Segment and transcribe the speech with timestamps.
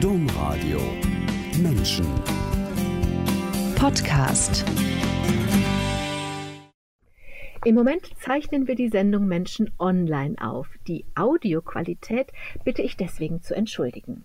[0.00, 0.78] Domradio
[1.58, 2.04] Menschen
[3.76, 4.62] Podcast
[7.64, 10.68] Im Moment zeichnen wir die Sendung Menschen online auf.
[10.86, 12.30] Die Audioqualität
[12.62, 14.24] bitte ich deswegen zu entschuldigen.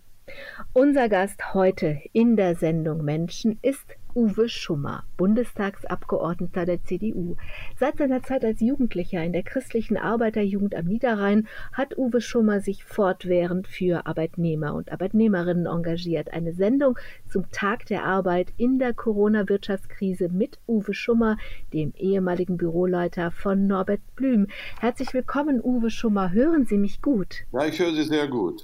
[0.74, 7.38] Unser Gast heute in der Sendung Menschen ist Uwe Schummer, Bundestagsabgeordneter der CDU.
[7.80, 12.84] Seit seiner Zeit als Jugendlicher in der christlichen Arbeiterjugend am Niederrhein hat Uwe Schummer sich
[12.84, 16.34] fortwährend für Arbeitnehmer und Arbeitnehmerinnen engagiert.
[16.34, 16.98] Eine Sendung
[17.30, 21.38] zum Tag der Arbeit in der Corona-Wirtschaftskrise mit Uwe Schummer,
[21.74, 24.48] dem ehemaligen Büroleiter von Norbert Blüm.
[24.80, 26.32] Herzlich willkommen, Uwe Schummer.
[26.32, 27.46] Hören Sie mich gut?
[27.54, 28.64] Ja, ich höre Sie sehr gut.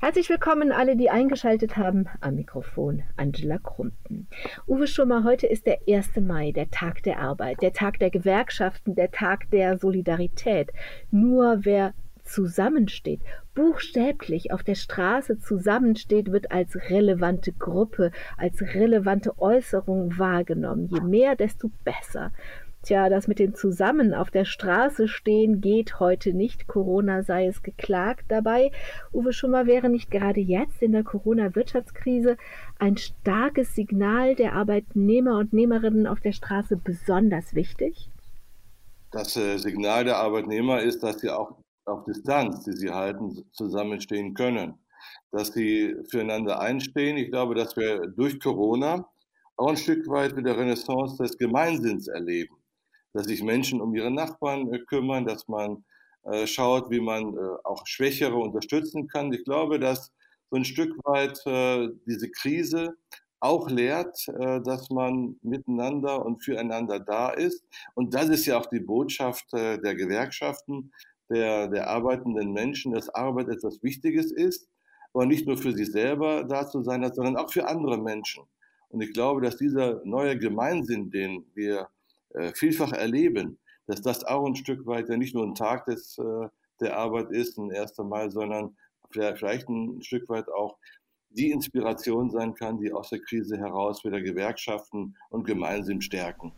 [0.00, 2.08] Herzlich willkommen alle, die eingeschaltet haben.
[2.22, 4.26] Am Mikrofon Angela Krumpen.
[4.66, 6.16] Uwe Schummer, heute ist der 1.
[6.16, 10.72] Mai, der Tag der Arbeit, der Tag der Gewerkschaften, der Tag der Solidarität.
[11.10, 11.92] Nur wer
[12.22, 13.20] zusammensteht,
[13.54, 20.86] buchstäblich auf der Straße zusammensteht, wird als relevante Gruppe, als relevante Äußerung wahrgenommen.
[20.86, 22.32] Je mehr, desto besser.
[22.82, 26.66] Tja, das mit dem Zusammen auf der Straße stehen geht heute nicht.
[26.66, 28.24] Corona sei es geklagt.
[28.28, 28.72] Dabei,
[29.12, 32.38] Uwe Schummer, wäre nicht gerade jetzt in der Corona-Wirtschaftskrise
[32.78, 38.08] ein starkes Signal der Arbeitnehmer und Nehmerinnen auf der Straße besonders wichtig?
[39.10, 44.32] Das äh, Signal der Arbeitnehmer ist, dass sie auch auf Distanz, die sie halten, zusammenstehen
[44.32, 44.78] können.
[45.32, 47.18] Dass sie füreinander einstehen.
[47.18, 49.06] Ich glaube, dass wir durch Corona
[49.58, 52.59] auch ein Stück weit mit der Renaissance des Gemeinsinns erleben
[53.12, 55.84] dass sich Menschen um ihre Nachbarn äh, kümmern, dass man
[56.24, 59.32] äh, schaut, wie man äh, auch Schwächere unterstützen kann.
[59.32, 60.12] Ich glaube, dass
[60.50, 61.38] so ein Stück weit
[62.06, 62.96] diese Krise
[63.38, 64.26] auch lehrt,
[64.64, 67.64] dass man miteinander und füreinander da ist.
[67.94, 70.90] Und das ist ja auch die Botschaft der Gewerkschaften,
[71.30, 74.68] der, der arbeitenden Menschen, dass Arbeit etwas Wichtiges ist,
[75.14, 78.42] aber nicht nur für sich selber da zu sein hat, sondern auch für andere Menschen.
[78.88, 81.88] Und ich glaube, dass dieser neue Gemeinsinn, den wir
[82.54, 86.48] vielfach erleben, dass das auch ein Stück weit ja nicht nur ein Tag des, äh,
[86.80, 87.98] der Arbeit ist, ein 1.
[87.98, 88.76] Mai, sondern
[89.10, 90.78] vielleicht ein Stück weit auch
[91.30, 96.52] die Inspiration sein kann, die aus der Krise heraus wieder Gewerkschaften und Gemeinsinn stärken.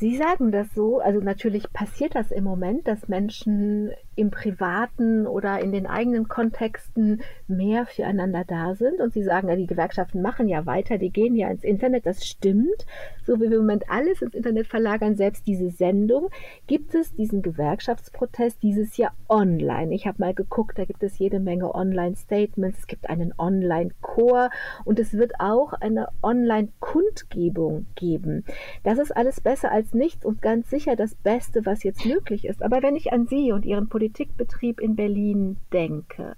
[0.00, 5.60] Sie sagen das so, also natürlich passiert das im Moment, dass Menschen im privaten oder
[5.60, 9.00] in den eigenen Kontexten mehr füreinander da sind.
[9.00, 12.06] Und Sie sagen ja, die Gewerkschaften machen ja weiter, die gehen ja ins Internet.
[12.06, 12.86] Das stimmt.
[13.26, 16.30] So wie wir im Moment alles ins Internet verlagern, selbst diese Sendung,
[16.66, 19.94] gibt es diesen Gewerkschaftsprotest dieses Jahr online.
[19.94, 24.48] Ich habe mal geguckt, da gibt es jede Menge Online-Statements, es gibt einen Online-Chor
[24.86, 28.46] und es wird auch eine Online-Kundgebung geben.
[28.82, 32.62] Das ist alles besser als nichts und ganz sicher das Beste, was jetzt möglich ist.
[32.62, 36.36] Aber wenn ich an Sie und Ihren Politikbetrieb in Berlin denke,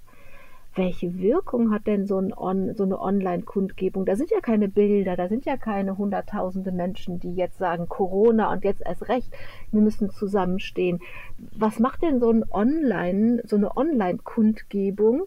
[0.75, 4.07] welche Wirkung hat denn so, ein On, so eine Online-Kundgebung?
[4.07, 8.51] Da sind ja keine Bilder, da sind ja keine hunderttausende Menschen, die jetzt sagen, Corona
[8.53, 9.31] und jetzt erst recht,
[9.71, 11.01] wir müssen zusammenstehen.
[11.37, 15.25] Was macht denn so ein Online, so eine Online-Kundgebung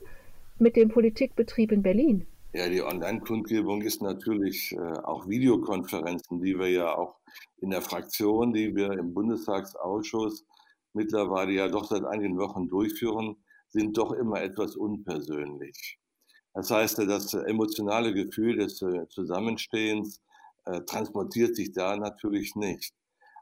[0.58, 2.26] mit dem Politikbetrieb in Berlin?
[2.54, 7.16] Ja, die Online-Kundgebung ist natürlich äh, auch Videokonferenzen, die wir ja auch
[7.58, 10.46] in der Fraktion, die wir im Bundestagsausschuss
[10.94, 13.38] mittlerweile ja doch seit einigen Wochen durchführen,
[13.70, 16.00] sind doch immer etwas unpersönlich.
[16.54, 20.22] Das heißt, das emotionale Gefühl des äh, Zusammenstehens
[20.66, 22.94] äh, transportiert sich da natürlich nicht.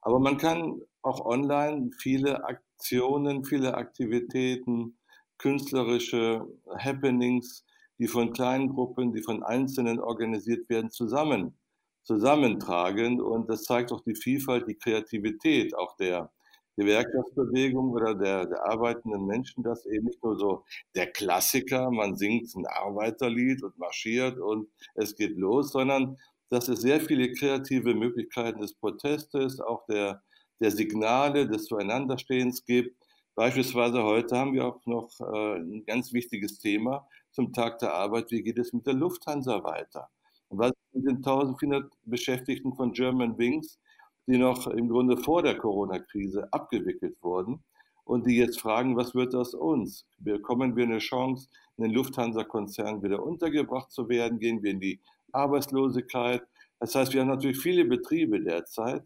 [0.01, 4.97] Aber man kann auch online viele Aktionen, viele Aktivitäten,
[5.37, 6.45] künstlerische
[6.77, 7.65] Happenings,
[7.99, 11.57] die von kleinen Gruppen, die von Einzelnen organisiert werden, zusammen,
[12.03, 13.21] zusammentragen.
[13.21, 16.31] Und das zeigt auch die Vielfalt, die Kreativität auch der
[16.75, 20.65] Gewerkschaftsbewegung oder der, der arbeitenden Menschen, dass eben nicht nur so
[20.95, 26.17] der Klassiker, man singt ein Arbeiterlied und marschiert und es geht los, sondern
[26.49, 30.23] dass es sehr viele kreative Möglichkeiten des Protestes, auch der,
[30.59, 32.95] der Signale, des Zueinanderstehens gibt.
[33.35, 38.31] Beispielsweise heute haben wir auch noch äh, ein ganz wichtiges Thema zum Tag der Arbeit.
[38.31, 40.09] Wie geht es mit der Lufthansa weiter?
[40.49, 43.79] Was mit den 1400 Beschäftigten von German Wings?
[44.27, 47.63] die noch im Grunde vor der Corona-Krise abgewickelt wurden
[48.05, 50.05] und die jetzt fragen, was wird aus uns?
[50.17, 54.39] Bekommen wir eine Chance, in den Lufthansa-Konzern wieder untergebracht zu werden?
[54.39, 55.01] Gehen wir in die
[55.31, 56.43] Arbeitslosigkeit?
[56.79, 59.03] Das heißt, wir haben natürlich viele Betriebe derzeit,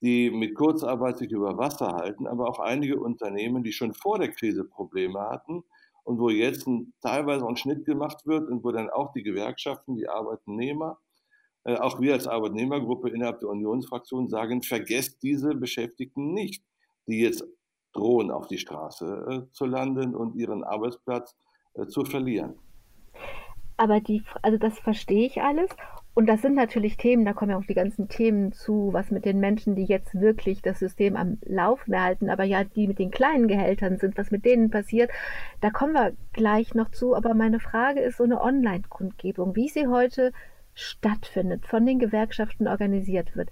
[0.00, 4.32] die mit Kurzarbeit sich über Wasser halten, aber auch einige Unternehmen, die schon vor der
[4.32, 5.62] Krise Probleme hatten
[6.04, 9.96] und wo jetzt ein, teilweise ein Schnitt gemacht wird und wo dann auch die Gewerkschaften,
[9.96, 10.98] die Arbeitnehmer
[11.64, 16.64] äh, auch wir als Arbeitnehmergruppe innerhalb der Unionsfraktion sagen, vergesst diese Beschäftigten nicht,
[17.06, 17.44] die jetzt
[17.92, 21.36] drohen, auf die Straße äh, zu landen und ihren Arbeitsplatz
[21.74, 22.54] äh, zu verlieren.
[23.76, 25.70] Aber die, also das verstehe ich alles.
[26.12, 29.24] Und das sind natürlich Themen, da kommen ja auch die ganzen Themen zu, was mit
[29.24, 33.12] den Menschen, die jetzt wirklich das System am Laufen erhalten, aber ja, die mit den
[33.12, 35.10] kleinen Gehältern sind, was mit denen passiert,
[35.60, 37.14] da kommen wir gleich noch zu.
[37.14, 40.32] Aber meine Frage ist so eine Online-Kundgebung, wie sie heute
[40.80, 43.50] stattfindet, von den Gewerkschaften organisiert wird.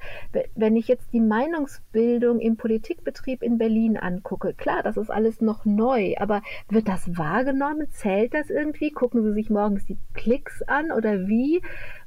[0.55, 5.65] Wenn ich jetzt die Meinungsbildung im Politikbetrieb in Berlin angucke, klar, das ist alles noch
[5.65, 7.89] neu, aber wird das wahrgenommen?
[7.91, 8.91] Zählt das irgendwie?
[8.91, 11.61] Gucken Sie sich morgens die Klicks an oder wie?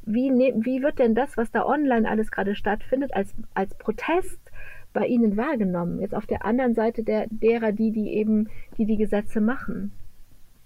[0.03, 4.39] Wie, ne, wie wird denn das, was da online alles gerade stattfindet, als, als Protest
[4.93, 5.99] bei Ihnen wahrgenommen?
[5.99, 9.91] Jetzt auf der anderen Seite der, derer, die, die eben, die die Gesetze machen.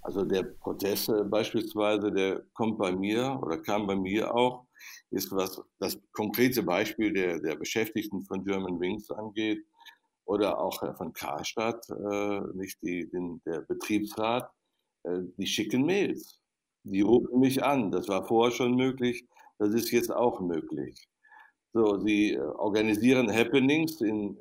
[0.06, 4.68] Also der Protest beispielsweise, der kommt bei mir oder kam bei mir auch,
[5.10, 9.66] ist was das konkrete Beispiel der, der Beschäftigten von German Wings angeht
[10.26, 14.48] oder auch von Karstadt, äh, nicht die, den, der Betriebsrat,
[15.06, 16.40] äh, die schicken Mails.
[16.84, 17.90] Die rufen mich an.
[17.90, 19.26] Das war vorher schon möglich,
[19.58, 21.08] das ist jetzt auch möglich.
[21.74, 24.38] So, sie äh, organisieren Happenings in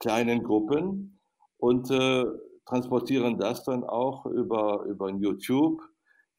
[0.00, 1.20] kleinen Gruppen
[1.58, 2.24] und äh,
[2.66, 5.80] transportieren das dann auch über, über YouTube.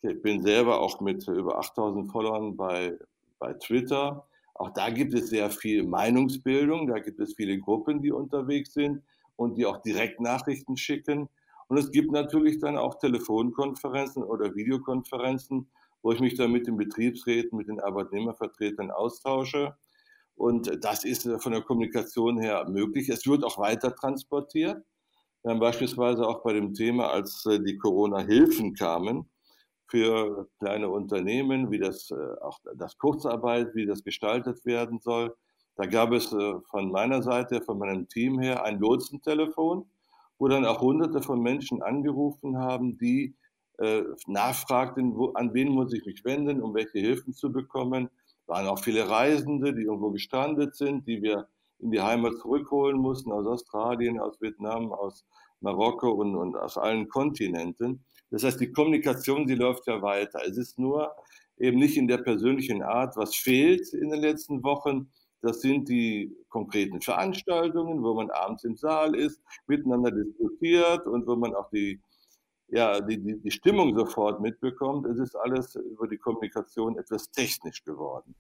[0.02, 2.98] Ich bin selber auch mit über 8000 Followern bei,
[3.40, 4.28] bei Twitter.
[4.54, 9.04] Auch da gibt es sehr viel Meinungsbildung, da gibt es viele Gruppen, die unterwegs sind
[9.36, 11.30] und die auch direkt Nachrichten schicken.
[11.68, 15.70] Und es gibt natürlich dann auch Telefonkonferenzen oder Videokonferenzen,
[16.02, 19.76] wo ich mich dann mit den Betriebsräten, mit den Arbeitnehmervertretern austausche.
[20.36, 23.10] Und das ist von der Kommunikation her möglich.
[23.10, 24.84] Es wird auch weiter transportiert.
[25.56, 29.30] Beispielsweise auch bei dem Thema, als äh, die Corona-Hilfen kamen
[29.88, 35.36] für kleine Unternehmen, wie das äh, auch das Kurzarbeit, wie das gestaltet werden soll.
[35.78, 39.86] Da gab es äh, von meiner Seite, von meinem Team her ein Lotsentelefon,
[40.38, 43.36] wo dann auch hunderte von Menschen angerufen haben, die
[44.26, 48.10] nachfragten, an wen muss ich mich wenden, um welche Hilfen zu bekommen.
[48.42, 51.48] Es waren auch viele Reisende, die irgendwo gestrandet sind, die wir
[51.80, 55.26] in die Heimat zurückholen mussten, aus Australien, aus Vietnam, aus
[55.62, 58.04] Marokko und, und aus allen Kontinenten.
[58.30, 60.40] Das heißt, die Kommunikation, die läuft ja weiter.
[60.46, 61.16] Es ist nur
[61.58, 65.10] eben nicht in der persönlichen Art, was fehlt in den letzten Wochen.
[65.42, 71.36] Das sind die konkreten Veranstaltungen, wo man abends im Saal ist, miteinander diskutiert und wo
[71.36, 72.02] man auch die,
[72.70, 75.06] ja, die, die, die Stimmung sofort mitbekommt.
[75.06, 78.36] Es ist alles über die Kommunikation etwas technisch geworden.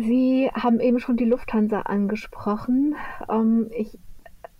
[0.00, 2.94] Sie haben eben schon die Lufthansa angesprochen.
[3.28, 3.98] Ähm, ich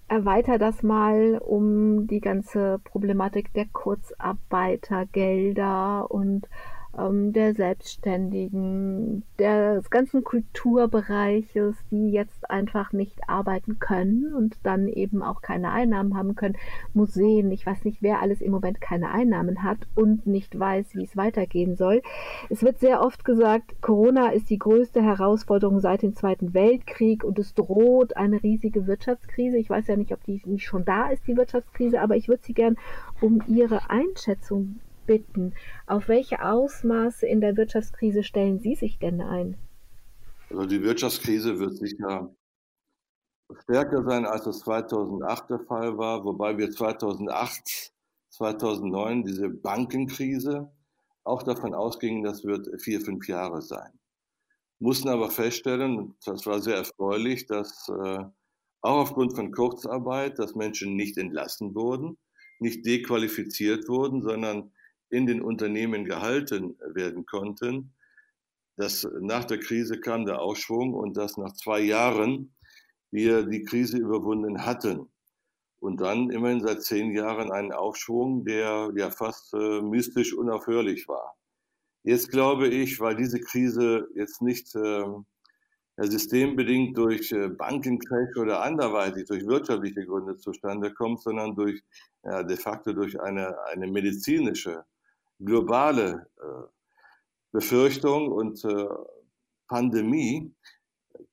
[0.08, 6.49] erweitere das mal um die ganze Problematik der Kurzarbeitergelder und
[6.98, 15.22] ähm, der Selbstständigen, des ganzen Kulturbereiches, die jetzt einfach nicht arbeiten können und dann eben
[15.22, 16.56] auch keine Einnahmen haben können.
[16.94, 21.04] Museen, ich weiß nicht, wer alles im Moment keine Einnahmen hat und nicht weiß, wie
[21.04, 22.02] es weitergehen soll.
[22.50, 27.38] Es wird sehr oft gesagt, Corona ist die größte Herausforderung seit dem Zweiten Weltkrieg und
[27.38, 29.58] es droht eine riesige Wirtschaftskrise.
[29.58, 32.42] Ich weiß ja nicht, ob die nicht schon da ist, die Wirtschaftskrise, aber ich würde
[32.44, 32.76] Sie gern
[33.20, 35.55] um Ihre Einschätzung bitten.
[35.87, 39.56] Auf welche Ausmaße in der Wirtschaftskrise stellen Sie sich denn ein?
[40.50, 42.31] Also die Wirtschaftskrise wird sicher
[43.62, 47.93] stärker sein, als es 2008 der Fall war, wobei wir 2008,
[48.31, 50.70] 2009 diese Bankenkrise
[51.24, 53.91] auch davon ausgingen, das wird vier, fünf Jahre sein.
[54.79, 58.24] Mussten aber feststellen, das war sehr erfreulich, dass äh,
[58.81, 62.17] auch aufgrund von Kurzarbeit, dass Menschen nicht entlassen wurden,
[62.60, 64.70] nicht dequalifiziert wurden, sondern
[65.10, 67.93] in den Unternehmen gehalten werden konnten,
[68.77, 72.55] dass nach der Krise kam der Aufschwung und dass nach zwei Jahren
[73.10, 75.08] wir die Krise überwunden hatten.
[75.81, 81.36] Und dann immerhin seit zehn Jahren einen Aufschwung, der ja fast äh, mystisch unaufhörlich war.
[82.03, 85.05] Jetzt glaube ich, weil diese Krise jetzt nicht äh,
[85.96, 91.82] systembedingt durch äh, Bankencrash oder anderweitig durch wirtschaftliche Gründe zustande kommt, sondern durch
[92.24, 94.84] ja, de facto durch eine, eine medizinische
[95.38, 96.66] globale äh,
[97.52, 98.86] Befürchtung und äh,
[99.68, 100.54] Pandemie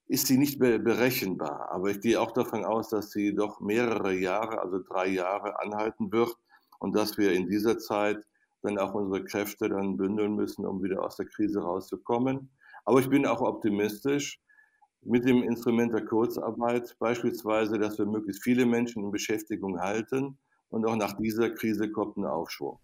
[0.07, 1.71] ist sie nicht berechenbar.
[1.71, 6.11] Aber ich gehe auch davon aus, dass sie doch mehrere Jahre, also drei Jahre anhalten
[6.11, 6.35] wird
[6.79, 8.23] und dass wir in dieser Zeit
[8.61, 12.51] dann auch unsere Kräfte dann bündeln müssen, um wieder aus der Krise rauszukommen.
[12.83, 14.39] Aber ich bin auch optimistisch
[15.01, 20.37] mit dem Instrument der Kurzarbeit, beispielsweise, dass wir möglichst viele Menschen in Beschäftigung halten
[20.69, 22.79] und auch nach dieser Krise kommt ein Aufschwung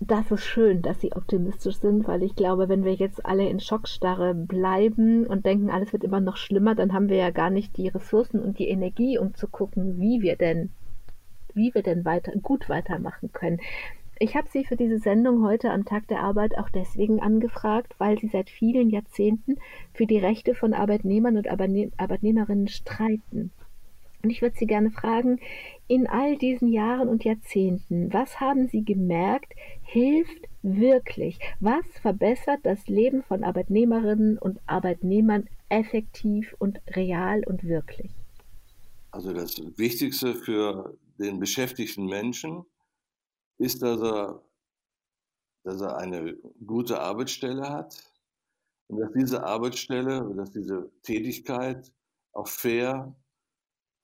[0.00, 3.60] das ist schön, dass Sie optimistisch sind, weil ich glaube, wenn wir jetzt alle in
[3.60, 7.76] Schockstarre bleiben und denken, alles wird immer noch schlimmer, dann haben wir ja gar nicht
[7.76, 10.70] die Ressourcen und die Energie, um zu gucken, wie wir denn
[11.54, 13.60] wie wir denn weiter, gut weitermachen können.
[14.18, 18.18] Ich habe Sie für diese Sendung heute am Tag der Arbeit auch deswegen angefragt, weil
[18.18, 19.56] Sie seit vielen Jahrzehnten
[19.92, 23.50] für die Rechte von Arbeitnehmern und Arbeitnehmerinnen streiten.
[24.24, 25.38] Und ich würde Sie gerne fragen,
[25.86, 29.52] in all diesen Jahren und Jahrzehnten, was haben Sie gemerkt,
[29.82, 31.38] hilft wirklich?
[31.60, 38.10] Was verbessert das Leben von Arbeitnehmerinnen und Arbeitnehmern effektiv und real und wirklich?
[39.10, 42.64] Also das Wichtigste für den beschäftigten Menschen
[43.58, 44.42] ist, dass er,
[45.64, 48.10] dass er eine gute Arbeitsstelle hat
[48.86, 51.92] und dass diese Arbeitsstelle, dass diese Tätigkeit
[52.32, 53.14] auch fair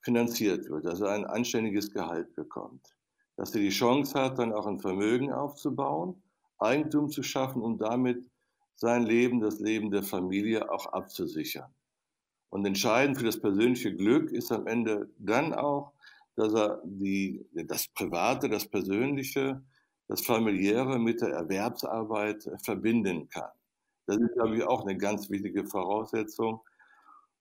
[0.02, 2.96] finanziert wird, dass er ein anständiges Gehalt bekommt,
[3.36, 6.22] dass er die Chance hat, dann auch ein Vermögen aufzubauen,
[6.58, 8.30] Eigentum zu schaffen und damit
[8.76, 11.72] sein Leben, das Leben der Familie auch abzusichern.
[12.50, 15.92] Und entscheidend für das persönliche Glück ist am Ende dann auch,
[16.36, 19.62] dass er die, das Private, das Persönliche,
[20.08, 23.50] das Familiäre mit der Erwerbsarbeit verbinden kann.
[24.06, 26.60] Das ist, glaube ich, auch eine ganz wichtige Voraussetzung,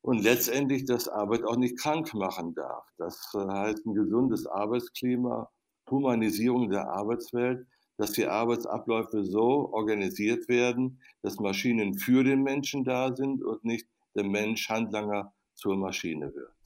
[0.01, 2.85] und letztendlich, dass Arbeit auch nicht krank machen darf.
[2.97, 5.49] Das äh, heißt ein gesundes Arbeitsklima,
[5.89, 7.65] Humanisierung der Arbeitswelt,
[7.97, 13.87] dass die Arbeitsabläufe so organisiert werden, dass Maschinen für den Menschen da sind und nicht
[14.15, 16.58] der Mensch Handlanger zur Maschine wird.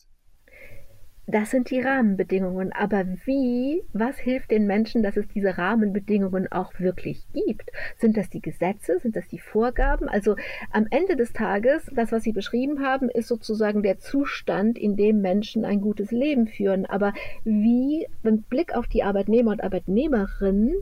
[1.25, 2.73] Das sind die Rahmenbedingungen.
[2.73, 7.71] Aber wie, was hilft den Menschen, dass es diese Rahmenbedingungen auch wirklich gibt?
[7.97, 8.99] Sind das die Gesetze?
[8.99, 10.09] Sind das die Vorgaben?
[10.09, 10.35] Also
[10.71, 15.21] am Ende des Tages, das, was Sie beschrieben haben, ist sozusagen der Zustand, in dem
[15.21, 16.85] Menschen ein gutes Leben führen.
[16.85, 17.13] Aber
[17.45, 20.75] wie, mit Blick auf die Arbeitnehmer und Arbeitnehmerinnen,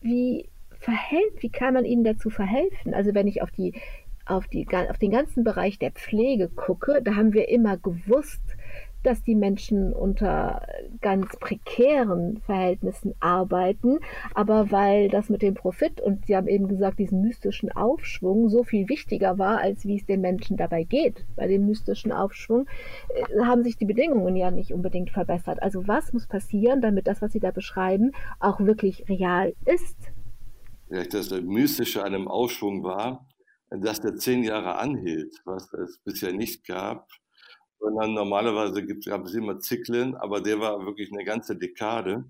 [0.00, 0.48] wie
[0.78, 2.94] verhält, wie kann man ihnen dazu verhelfen?
[2.94, 3.74] Also wenn ich auf die
[4.26, 8.40] auf, die, auf den ganzen Bereich der Pflege gucke, da haben wir immer gewusst,
[9.04, 10.66] dass die Menschen unter
[11.00, 13.98] ganz prekären Verhältnissen arbeiten,
[14.34, 18.64] aber weil das mit dem Profit und Sie haben eben gesagt, diesen mystischen Aufschwung so
[18.64, 22.66] viel wichtiger war, als wie es den Menschen dabei geht, bei dem mystischen Aufschwung,
[23.08, 25.62] äh, haben sich die Bedingungen ja nicht unbedingt verbessert.
[25.62, 29.96] Also was muss passieren, damit das, was Sie da beschreiben, auch wirklich real ist?
[30.88, 33.26] Vielleicht das Mystische an einem Aufschwung war,
[33.70, 37.08] dass der zehn Jahre anhielt, was es bisher nicht gab
[37.84, 42.24] sondern normalerweise gab es immer Zyklen, aber der war wirklich eine ganze Dekade.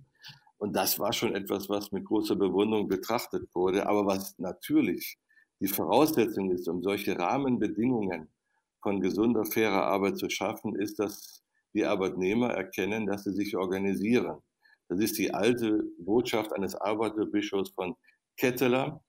[0.58, 3.86] Und das war schon etwas, was mit großer Bewunderung betrachtet wurde.
[3.86, 5.16] Aber was natürlich
[5.60, 8.28] die Voraussetzung ist, um solche Rahmenbedingungen
[8.82, 14.38] von gesunder, fairer Arbeit zu schaffen, ist, dass die Arbeitnehmer erkennen, dass sie sich organisieren.
[14.88, 17.94] Das ist die alte Botschaft eines Arbeiterbischofs von
[18.36, 19.04] Ketteler,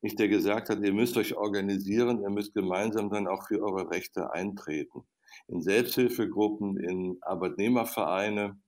[0.00, 3.90] nicht der gesagt hat, ihr müsst euch organisieren, ihr müsst gemeinsam dann auch für eure
[3.90, 5.04] Rechte eintreten
[5.48, 8.58] in Selbsthilfegruppen, in Arbeitnehmervereine,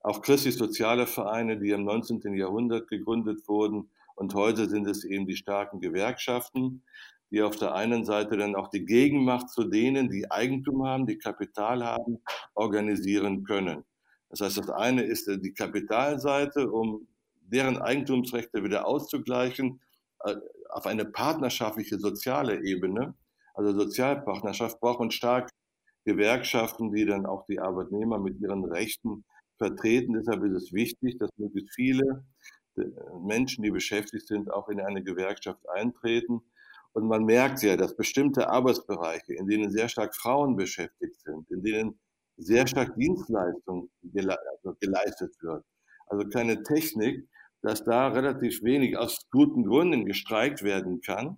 [0.00, 2.34] auch christlich-soziale Vereine, die im 19.
[2.34, 3.90] Jahrhundert gegründet wurden.
[4.14, 6.82] Und heute sind es eben die starken Gewerkschaften,
[7.30, 11.18] die auf der einen Seite dann auch die Gegenmacht zu denen, die Eigentum haben, die
[11.18, 12.18] Kapital haben,
[12.54, 13.84] organisieren können.
[14.30, 17.08] Das heißt, das eine ist die Kapitalseite, um
[17.40, 19.80] deren Eigentumsrechte wieder auszugleichen,
[20.24, 20.36] äh,
[20.70, 23.14] auf eine partnerschaftliche soziale Ebene.
[23.54, 25.50] Also Sozialpartnerschaft braucht man stark
[26.04, 29.24] Gewerkschaften, die dann auch die Arbeitnehmer mit ihren Rechten
[29.58, 30.14] vertreten.
[30.14, 32.24] Deshalb ist es wichtig, dass möglichst viele
[32.76, 32.82] äh,
[33.20, 36.40] Menschen, die beschäftigt sind, auch in eine Gewerkschaft eintreten.
[36.92, 41.62] Und man merkt ja, dass bestimmte Arbeitsbereiche, in denen sehr stark Frauen beschäftigt sind, in
[41.62, 42.00] denen
[42.36, 45.64] sehr stark Dienstleistung also geleistet wird,
[46.06, 47.28] also keine Technik,
[47.62, 51.36] dass da relativ wenig aus guten Gründen gestreikt werden kann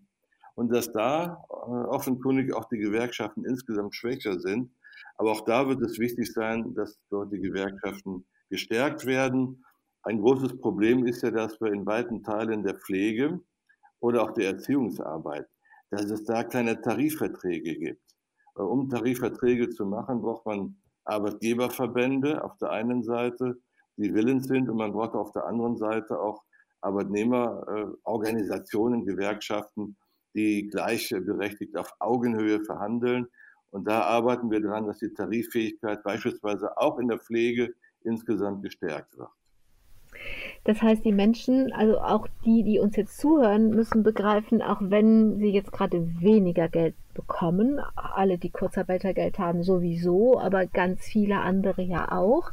[0.61, 4.71] und dass da äh, offenkundig auch die Gewerkschaften insgesamt schwächer sind.
[5.17, 9.65] Aber auch da wird es wichtig sein, dass dort die Gewerkschaften gestärkt werden.
[10.03, 13.41] Ein großes Problem ist ja, dass wir in weiten Teilen der Pflege
[14.01, 15.49] oder auch der Erziehungsarbeit,
[15.89, 18.05] dass es da keine Tarifverträge gibt.
[18.57, 20.77] Äh, um Tarifverträge zu machen, braucht man
[21.07, 23.57] Arbeitgeberverbände auf der einen Seite,
[23.97, 26.43] die willens sind, und man braucht auf der anderen Seite auch
[26.83, 29.97] Arbeitnehmerorganisationen, Gewerkschaften,
[30.35, 33.27] die gleichberechtigt auf Augenhöhe verhandeln.
[33.71, 37.73] Und da arbeiten wir daran, dass die Tariffähigkeit beispielsweise auch in der Pflege
[38.03, 39.31] insgesamt gestärkt wird.
[40.65, 45.39] Das heißt, die Menschen, also auch die, die uns jetzt zuhören, müssen begreifen, auch wenn
[45.39, 51.83] sie jetzt gerade weniger Geld bekommen, alle, die Kurzarbeitergeld haben, sowieso, aber ganz viele andere
[51.83, 52.53] ja auch,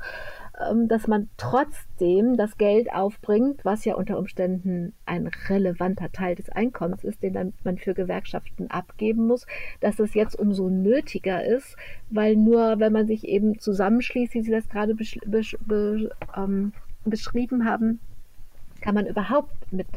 [0.87, 7.03] dass man trotzdem das Geld aufbringt, was ja unter Umständen ein relevanter Teil des Einkommens
[7.03, 9.45] ist, den man für Gewerkschaften abgeben muss,
[9.81, 11.75] dass es jetzt umso nötiger ist,
[12.09, 15.05] weil nur wenn man sich eben zusammenschließt, wie Sie das gerade be
[15.65, 16.73] be ähm,
[17.05, 17.99] beschrieben haben,
[18.81, 19.87] kann man überhaupt mit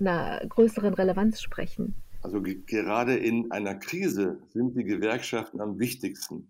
[0.00, 1.94] einer größeren Relevanz sprechen?
[2.22, 6.48] Also gerade in einer Krise sind die Gewerkschaften am wichtigsten.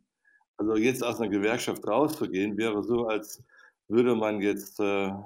[0.57, 3.43] Also jetzt aus einer Gewerkschaft rauszugehen, wäre so, als
[3.89, 4.85] würde man jetzt, äh,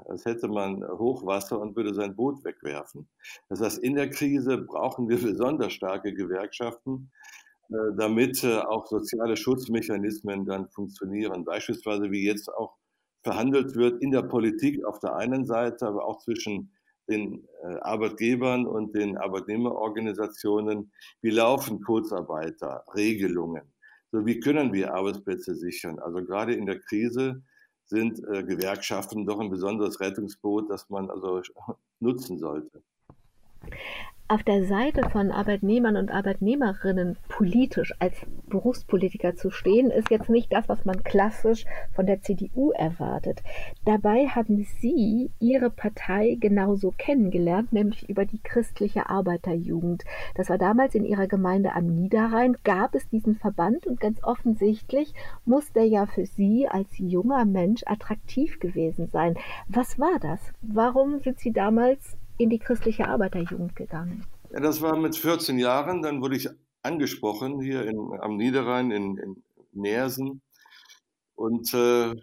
[0.08, 3.08] als hätte man Hochwasser und würde sein Boot wegwerfen.
[3.48, 7.10] Das heißt, in der Krise brauchen wir besonders starke Gewerkschaften,
[7.70, 11.44] äh, damit äh, auch soziale Schutzmechanismen dann funktionieren.
[11.44, 12.76] Beispielsweise wie jetzt auch
[13.22, 16.72] verhandelt wird in der Politik auf der einen Seite, aber auch zwischen
[17.10, 17.48] den
[17.80, 20.92] Arbeitgebern und den Arbeitnehmerorganisationen.
[21.22, 23.72] Wie laufen Kurzarbeiterregelungen?
[24.10, 25.98] So, wie können wir Arbeitsplätze sichern?
[25.98, 27.42] Also gerade in der Krise
[27.84, 31.42] sind äh, Gewerkschaften doch ein besonderes Rettungsboot, das man also
[32.00, 32.82] nutzen sollte
[34.30, 38.14] auf der Seite von Arbeitnehmern und Arbeitnehmerinnen politisch als
[38.46, 43.42] Berufspolitiker zu stehen, ist jetzt nicht das, was man klassisch von der CDU erwartet.
[43.86, 50.04] Dabei haben Sie Ihre Partei genauso kennengelernt, nämlich über die christliche Arbeiterjugend.
[50.34, 55.14] Das war damals in Ihrer Gemeinde am Niederrhein, gab es diesen Verband und ganz offensichtlich
[55.46, 59.38] muss der ja für Sie als junger Mensch attraktiv gewesen sein.
[59.68, 60.52] Was war das?
[60.60, 64.24] Warum sind Sie damals in die christliche Arbeiterjugend gegangen?
[64.50, 66.02] Ja, das war mit 14 Jahren.
[66.02, 66.48] Dann wurde ich
[66.82, 69.42] angesprochen hier in, am Niederrhein in, in
[69.72, 70.40] Nersen.
[71.34, 72.14] Und äh,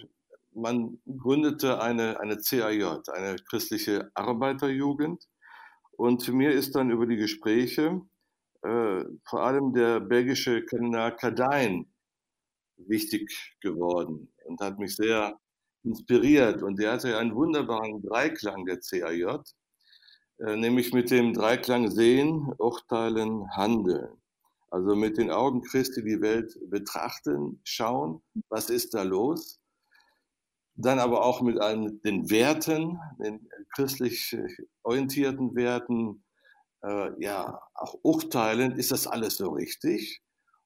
[0.53, 5.27] man gründete eine, eine CAJ, eine christliche Arbeiterjugend.
[5.98, 8.01] Und mir ist dann über die Gespräche
[8.63, 11.86] äh, vor allem der belgische Kardinal Kadein
[12.77, 15.39] wichtig geworden und hat mich sehr
[15.84, 16.63] inspiriert.
[16.63, 19.43] Und der hatte einen wunderbaren Dreiklang der CAJ.
[20.39, 24.10] Äh, nämlich mit dem Dreiklang Sehen, Urteilen, Handeln.
[24.70, 29.60] Also mit den Augen Christi die Welt betrachten, schauen, was ist da los.
[30.75, 34.36] Dann aber auch mit allen den Werten, den christlich
[34.84, 36.25] orientierten Werten,
[36.84, 40.21] äh, ja, auch urteilen, ist das alles so richtig?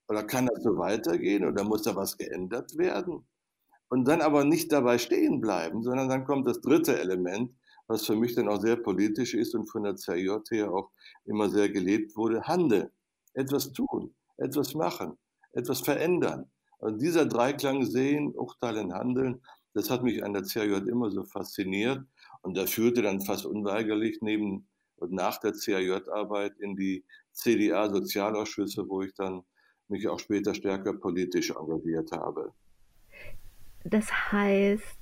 [0.07, 1.45] Oder kann das so weitergehen?
[1.45, 3.27] Oder muss da was geändert werden?
[3.89, 7.53] Und dann aber nicht dabei stehen bleiben, sondern dann kommt das dritte Element,
[7.89, 10.91] was für mich dann auch sehr politisch ist und von der CJ her auch
[11.25, 12.89] immer sehr gelebt wurde, handeln,
[13.33, 15.17] etwas tun, etwas machen,
[15.53, 16.51] etwas verändern.
[16.79, 19.41] Also dieser Dreiklang sehen, urteilen, handeln,
[19.73, 22.05] das hat mich an der CAJ immer so fasziniert
[22.41, 29.01] und da führte dann fast unweigerlich neben und nach der CAJ-Arbeit in die CDA-Sozialausschüsse, wo
[29.01, 29.41] ich dann
[29.87, 32.53] mich auch später stärker politisch engagiert habe.
[33.83, 34.98] Das heißt,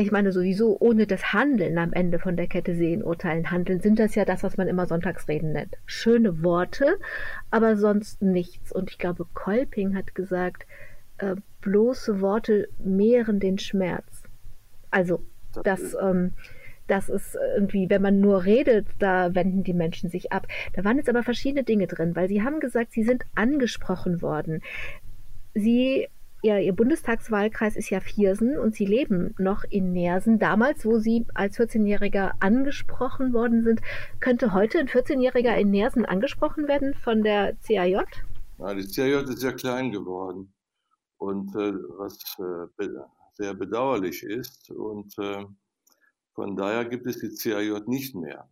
[0.00, 3.98] ich meine sowieso ohne das Handeln am Ende von der Kette sehen, urteilen, handeln, sind
[3.98, 5.76] das ja das, was man immer Sonntagsreden nennt.
[5.86, 6.98] Schöne Worte,
[7.50, 8.72] aber sonst nichts.
[8.72, 10.66] Und ich glaube, Kolping hat gesagt,
[11.18, 14.22] äh, bloße Worte mehren den Schmerz.
[14.90, 15.22] Also,
[15.64, 16.32] das, ähm,
[16.86, 20.46] das ist irgendwie, wenn man nur redet, da wenden die Menschen sich ab.
[20.74, 24.62] Da waren jetzt aber verschiedene Dinge drin, weil sie haben gesagt, sie sind angesprochen worden.
[25.54, 26.08] Sie
[26.42, 30.38] ja, Ihr Bundestagswahlkreis ist ja Viersen und Sie leben noch in Nersen.
[30.38, 33.80] Damals, wo Sie als 14-Jähriger angesprochen worden sind,
[34.20, 38.04] könnte heute ein 14-Jähriger in Nersen angesprochen werden von der CAJ?
[38.58, 40.52] Ja, die CAJ ist ja klein geworden
[41.16, 42.88] und äh, was äh,
[43.32, 45.44] sehr bedauerlich ist und äh,
[46.34, 48.48] von daher gibt es die CAJ nicht mehr.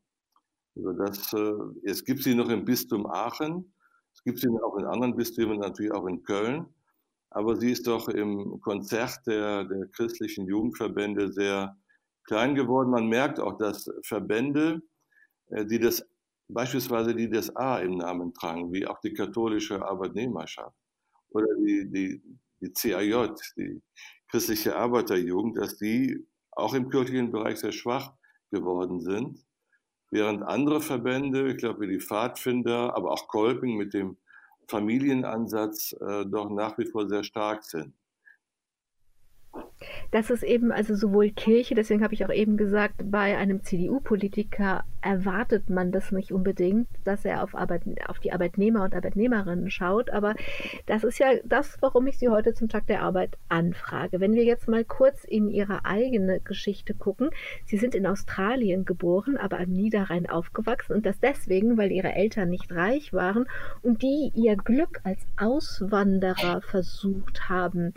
[0.74, 3.72] Also das, äh, es gibt sie noch im Bistum Aachen,
[4.12, 6.66] es gibt sie auch in anderen Bistümern, natürlich auch in Köln
[7.36, 11.76] aber sie ist doch im Konzert der, der christlichen Jugendverbände sehr
[12.24, 12.90] klein geworden.
[12.90, 14.80] Man merkt auch, dass Verbände,
[15.50, 16.02] äh, die das
[16.48, 20.74] beispielsweise die das A im Namen tragen, wie auch die katholische Arbeitnehmerschaft
[21.28, 22.22] oder die, die,
[22.62, 23.82] die CAJ, die
[24.30, 28.14] christliche Arbeiterjugend, dass die auch im kirchlichen Bereich sehr schwach
[28.50, 29.44] geworden sind,
[30.10, 34.16] während andere Verbände, ich glaube wie die Pfadfinder, aber auch Kolping mit dem
[34.68, 37.94] Familienansatz äh, doch nach wie vor sehr stark sind
[40.16, 44.82] das ist eben also sowohl Kirche, deswegen habe ich auch eben gesagt, bei einem CDU-Politiker
[45.02, 50.08] erwartet man das nicht unbedingt, dass er auf, Arbeit, auf die Arbeitnehmer und Arbeitnehmerinnen schaut,
[50.08, 50.34] aber
[50.86, 54.18] das ist ja das, warum ich Sie heute zum Tag der Arbeit anfrage.
[54.18, 57.28] Wenn wir jetzt mal kurz in Ihre eigene Geschichte gucken.
[57.66, 62.48] Sie sind in Australien geboren, aber am Niederrhein aufgewachsen und das deswegen, weil Ihre Eltern
[62.48, 63.44] nicht reich waren
[63.82, 67.92] und die ihr Glück als Auswanderer versucht haben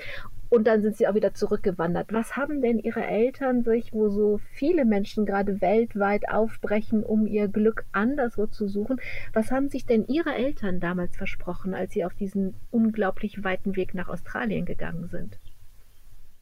[0.50, 2.12] und dann sind sie auch wieder zurückgewandert.
[2.12, 7.48] Was haben denn Ihre Eltern sich, wo so viele Menschen gerade weltweit aufbrechen, um ihr
[7.48, 9.00] Glück anderswo zu suchen,
[9.34, 13.94] was haben sich denn Ihre Eltern damals versprochen, als sie auf diesen unglaublich weiten Weg
[13.94, 15.38] nach Australien gegangen sind?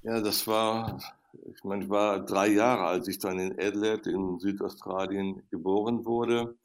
[0.03, 0.99] Ja, das war
[1.45, 6.55] ich meine, ich war drei Jahre, als ich dann in Adelaide in Südaustralien geboren wurde.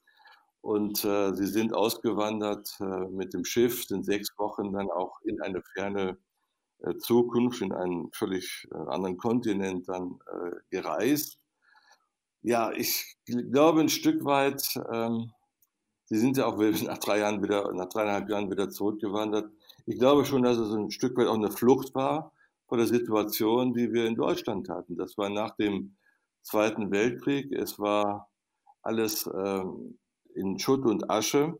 [0.60, 5.40] Und äh, sie sind ausgewandert äh, mit dem Schiff, sind sechs Wochen dann auch in
[5.42, 6.16] eine ferne
[6.98, 11.38] Zukunft, in einen völlig äh, anderen Kontinent dann äh, gereist.
[12.42, 15.32] Ja, ich glaube ein Stück weit, ähm,
[16.06, 19.50] sie sind ja auch nach drei Jahren wieder, nach dreieinhalb Jahren wieder zurückgewandert.
[19.86, 22.32] Ich glaube schon, dass es ein Stück weit auch eine Flucht war
[22.66, 24.96] vor der Situation, die wir in Deutschland hatten.
[24.96, 25.96] Das war nach dem
[26.42, 27.52] Zweiten Weltkrieg.
[27.52, 28.28] Es war
[28.82, 29.98] alles ähm,
[30.34, 31.58] in Schutt und Asche.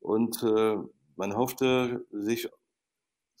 [0.00, 0.76] Und äh,
[1.16, 2.48] man hoffte, sich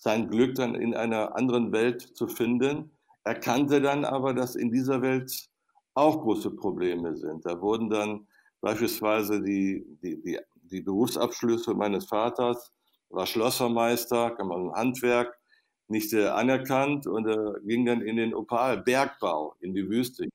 [0.00, 2.90] sein Glück dann in einer anderen Welt zu finden,
[3.24, 5.48] erkannte dann aber, dass in dieser Welt
[5.94, 7.44] auch große Probleme sind.
[7.44, 8.26] Da wurden dann
[8.60, 12.72] beispielsweise die, die, die, die Berufsabschlüsse meines Vaters,
[13.10, 15.38] war Schlossermeister, kann man Handwerk,
[15.88, 20.26] nicht äh, anerkannt und äh, ging dann in den Opal, Bergbau, in die Wüste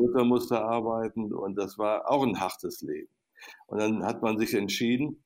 [0.00, 3.10] Mutter musste arbeiten und das war auch ein hartes Leben.
[3.66, 5.22] Und dann hat man sich entschieden,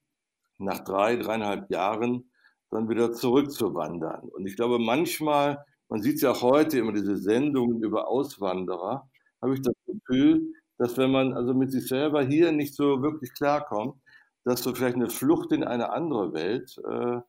[0.59, 2.31] nach drei, dreieinhalb Jahren
[2.75, 4.29] dann wieder zurückzuwandern.
[4.31, 9.09] Und ich glaube, manchmal, man sieht es ja auch heute immer diese Sendungen über Auswanderer,
[9.41, 13.33] habe ich das Gefühl, dass wenn man also mit sich selber hier nicht so wirklich
[13.33, 14.03] klarkommt,
[14.45, 17.21] dass so vielleicht eine Flucht in eine andere Welt äh,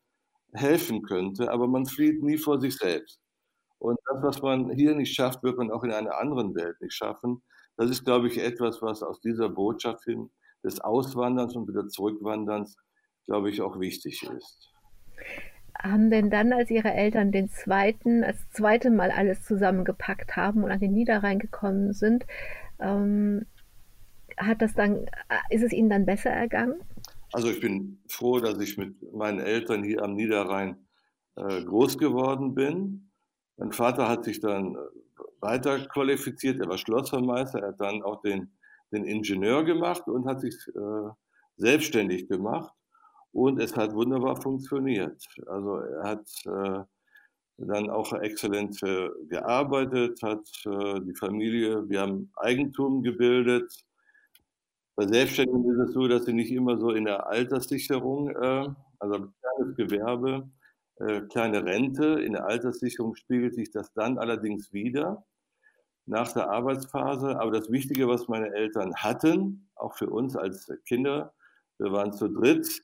[0.54, 3.20] helfen könnte, aber man flieht nie vor sich selbst.
[3.78, 6.94] Und das, was man hier nicht schafft, wird man auch in einer anderen Welt nicht
[6.96, 7.44] schaffen.
[7.78, 10.32] Das ist, glaube ich, etwas, was aus dieser Botschaft hin
[10.64, 12.78] des Auswanderns und wieder Zurückwanderns,
[13.28, 14.75] glaube ich, auch wichtig ist.
[15.78, 20.72] Haben denn dann, als Ihre Eltern den zweiten, das zweite Mal alles zusammengepackt haben und
[20.72, 22.26] an den Niederrhein gekommen sind,
[22.80, 23.46] ähm,
[24.38, 25.06] hat das dann,
[25.50, 26.82] ist es Ihnen dann besser ergangen?
[27.32, 30.88] Also ich bin froh, dass ich mit meinen Eltern hier am Niederrhein
[31.36, 33.12] äh, groß geworden bin.
[33.58, 34.78] Mein Vater hat sich dann äh,
[35.42, 38.52] weiter qualifiziert, er war Schlossermeister, er hat dann auch den,
[38.92, 41.10] den Ingenieur gemacht und hat sich äh,
[41.58, 42.74] selbstständig gemacht
[43.36, 45.22] und es hat wunderbar funktioniert.
[45.46, 46.84] Also er hat äh,
[47.58, 53.70] dann auch exzellent äh, gearbeitet, hat äh, die Familie, wir haben Eigentum gebildet.
[54.96, 59.76] Bei Selbstständigen ist es so, dass sie nicht immer so in der Alterssicherung, also kleines
[59.76, 60.50] Gewerbe,
[61.30, 62.22] kleine Rente.
[62.22, 65.26] In der Alterssicherung spiegelt sich das dann allerdings wieder
[66.06, 67.38] nach der Arbeitsphase.
[67.38, 71.34] Aber das Wichtige, was meine Eltern hatten, auch für uns als Kinder,
[71.78, 72.82] wir waren zu dritt,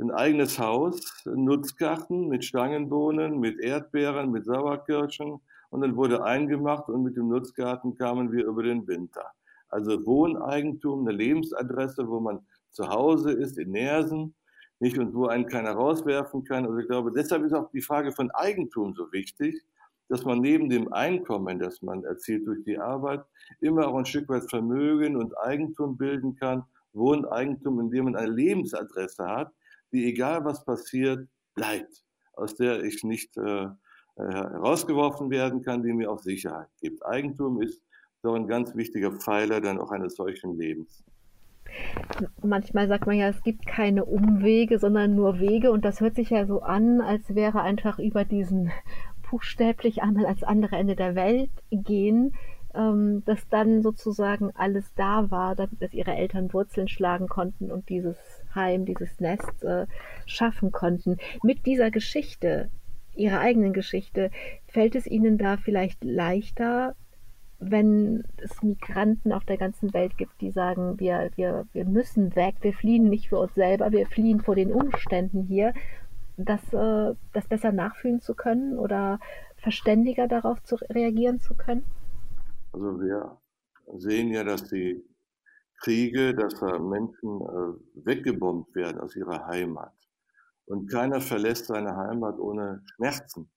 [0.00, 5.40] ein eigenes Haus, ein Nutzgarten mit Stangenbohnen, mit Erdbeeren, mit Sauerkirschen.
[5.70, 9.32] Und dann wurde eingemacht und mit dem Nutzgarten kamen wir über den Winter.
[9.68, 14.34] Also Wohneigentum, eine Lebensadresse, wo man zu Hause ist, in Nersen
[14.80, 16.66] nicht und wo einen keiner rauswerfen kann.
[16.66, 19.62] Also ich glaube, deshalb ist auch die Frage von Eigentum so wichtig,
[20.08, 23.24] dass man neben dem Einkommen, das man erzielt durch die Arbeit,
[23.60, 29.26] immer auch ein Stück weit Vermögen und Eigentum bilden kann, Wohneigentum, indem man eine Lebensadresse
[29.26, 29.52] hat,
[29.94, 32.04] die egal was passiert, bleibt,
[32.34, 33.68] aus der ich nicht äh, äh
[34.16, 37.04] herausgeworfen werden kann, die mir auch Sicherheit gibt.
[37.06, 37.82] Eigentum ist
[38.22, 41.04] so ein ganz wichtiger Pfeiler dann auch eines solchen Lebens.
[42.42, 45.70] Manchmal sagt man ja, es gibt keine Umwege, sondern nur Wege.
[45.70, 48.70] Und das hört sich ja so an, als wäre einfach über diesen
[49.30, 52.34] buchstäblich einmal ans andere Ende der Welt gehen,
[52.74, 57.88] ähm, dass dann sozusagen alles da war, dass, dass, ihre Eltern Wurzeln schlagen konnten und
[57.88, 58.16] dieses
[58.54, 59.86] Heim, dieses Nest äh,
[60.26, 61.18] schaffen konnten.
[61.42, 62.70] Mit dieser Geschichte,
[63.14, 64.30] ihrer eigenen Geschichte,
[64.66, 66.94] fällt es ihnen da vielleicht leichter,
[67.58, 72.56] wenn es Migranten auf der ganzen Welt gibt, die sagen, wir, wir, wir müssen weg,
[72.60, 75.72] wir fliehen nicht für uns selber, wir fliehen vor den Umständen hier,
[76.36, 79.20] das, äh, das besser nachfühlen zu können oder
[79.56, 81.84] verständiger darauf zu reagieren zu können?
[82.72, 83.38] Also wir
[83.96, 85.04] sehen ja, dass die
[85.84, 89.92] Kriege, dass da Menschen äh, weggebombt werden aus ihrer Heimat.
[90.64, 93.50] Und keiner verlässt seine Heimat ohne Schmerzen.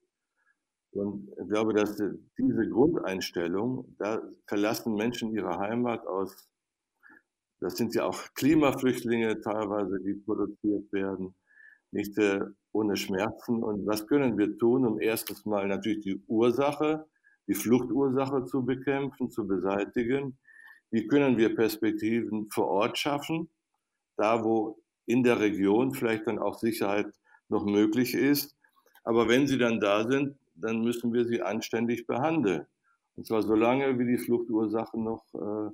[0.92, 6.50] Und ich glaube, dass diese Grundeinstellung, da verlassen Menschen ihre Heimat aus,
[7.62, 11.34] das sind ja auch Klimaflüchtlinge teilweise, die produziert werden,
[11.92, 12.42] nicht äh,
[12.74, 13.64] ohne Schmerzen.
[13.64, 17.08] Und was können wir tun, um erstes Mal natürlich die Ursache,
[17.48, 20.38] die Fluchtursache zu bekämpfen, zu beseitigen?
[20.92, 23.50] Wie können wir Perspektiven vor Ort schaffen,
[24.16, 27.08] da wo in der Region vielleicht dann auch Sicherheit
[27.50, 28.56] noch möglich ist?
[29.04, 32.66] Aber wenn sie dann da sind, dann müssen wir sie anständig behandeln.
[33.16, 35.72] Und zwar so lange, wie die Fluchtursachen noch äh,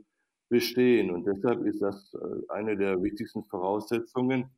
[0.50, 1.12] bestehen.
[1.12, 4.50] Und deshalb ist das äh, eine der wichtigsten Voraussetzungen,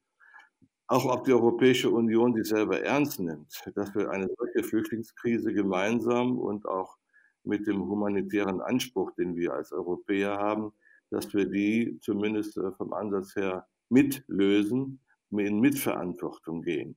[0.88, 6.38] auch ob die Europäische Union sich selber ernst nimmt, dass wir eine solche Flüchtlingskrise gemeinsam
[6.38, 6.98] und auch
[7.46, 10.72] mit dem humanitären Anspruch, den wir als Europäer haben,
[11.10, 15.00] dass wir die zumindest äh, vom Ansatz her mitlösen,
[15.32, 16.96] in Mitverantwortung gehen.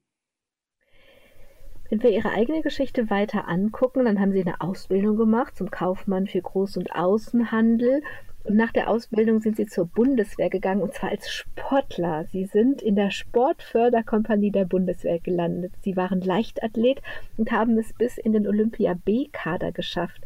[1.90, 6.26] Wenn wir Ihre eigene Geschichte weiter angucken, dann haben Sie eine Ausbildung gemacht zum Kaufmann
[6.26, 8.02] für Groß- und Außenhandel.
[8.44, 12.26] Und nach der Ausbildung sind Sie zur Bundeswehr gegangen, und zwar als Sportler.
[12.32, 15.72] Sie sind in der Sportförderkompanie der Bundeswehr gelandet.
[15.82, 17.02] Sie waren Leichtathlet
[17.36, 20.22] und haben es bis in den Olympia B-Kader geschafft.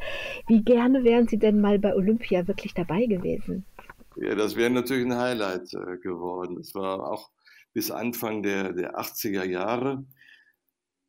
[0.46, 3.64] Wie gerne wären Sie denn mal bei Olympia wirklich dabei gewesen?
[4.16, 6.56] Ja, das wäre natürlich ein Highlight äh, geworden.
[6.56, 7.30] Das war auch
[7.72, 10.04] bis Anfang der, der 80er Jahre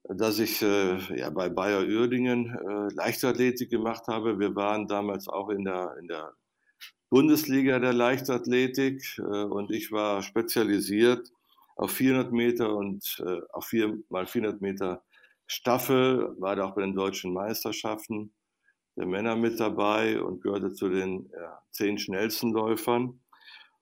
[0.09, 4.37] dass ich äh, ja, bei Bayer Uerdingen äh, Leichtathletik gemacht habe.
[4.37, 6.33] Wir waren damals auch in der, in der
[7.09, 11.31] Bundesliga der Leichtathletik äh, und ich war spezialisiert
[11.75, 15.03] auf 400 Meter und äh, auf 4 mal 400 Meter
[15.47, 18.33] Staffel, war da auch bei den deutschen Meisterschaften
[18.95, 23.19] der Männer mit dabei und gehörte zu den ja, zehn schnellsten Läufern.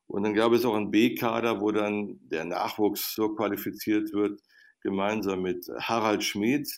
[0.08, 4.42] Und dann gab es auch einen B-Kader, wo dann der Nachwuchs so qualifiziert wird,
[4.82, 6.70] gemeinsam mit Harald Schmid,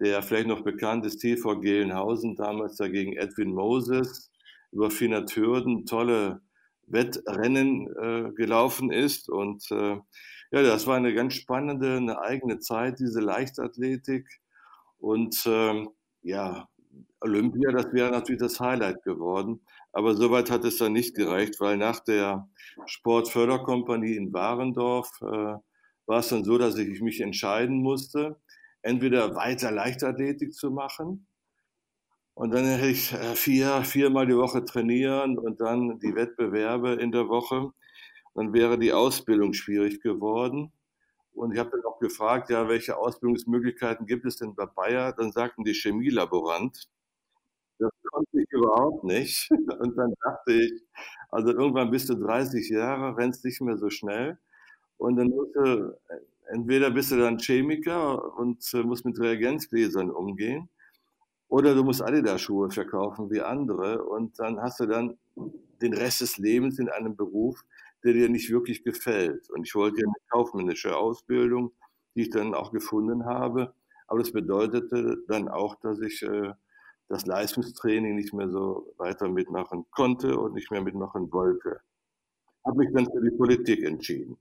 [0.00, 4.30] der vielleicht noch bekannt ist, TV Gelnhausen, damals dagegen Edwin Moses,
[4.72, 6.40] über 400 Hürden tolle
[6.86, 9.28] Wettrennen äh, gelaufen ist.
[9.28, 9.96] Und äh,
[10.50, 14.26] ja, das war eine ganz spannende, eine eigene Zeit, diese Leichtathletik.
[14.98, 15.84] Und äh,
[16.22, 16.68] ja,
[17.20, 19.60] Olympia, das wäre natürlich das Highlight geworden.
[19.92, 22.48] Aber soweit hat es dann nicht gereicht, weil nach der
[22.86, 25.56] Sportförderkompanie in Warendorf äh,
[26.06, 28.40] war es dann so, dass ich mich entscheiden musste,
[28.82, 31.27] entweder weiter Leichtathletik zu machen
[32.38, 37.10] und dann hätte ich äh, vier, viermal die Woche trainieren und dann die Wettbewerbe in
[37.10, 37.72] der Woche.
[38.34, 40.70] Dann wäre die Ausbildung schwierig geworden.
[41.32, 45.12] Und ich habe dann auch gefragt, ja, welche Ausbildungsmöglichkeiten gibt es denn bei Bayer?
[45.14, 46.88] Dann sagten die Chemielaborant.
[47.80, 49.50] Das konnte ich überhaupt nicht.
[49.80, 50.72] Und dann dachte ich,
[51.30, 54.38] also irgendwann bist du 30 Jahre, rennst nicht mehr so schnell.
[54.96, 55.98] Und dann musst du,
[56.46, 60.68] entweder bist du dann Chemiker und äh, musst mit Reagenzgläsern umgehen,
[61.48, 65.18] oder du musst Adidas-Schuhe verkaufen wie andere und dann hast du dann
[65.80, 67.64] den Rest des Lebens in einem Beruf,
[68.04, 69.48] der dir nicht wirklich gefällt.
[69.50, 71.72] Und ich wollte eine kaufmännische Ausbildung,
[72.14, 73.74] die ich dann auch gefunden habe.
[74.06, 76.52] Aber das bedeutete dann auch, dass ich äh,
[77.08, 81.80] das Leistungstraining nicht mehr so weiter mitmachen konnte und nicht mehr mitmachen wollte.
[82.64, 84.36] Habe mich dann für die Politik entschieden.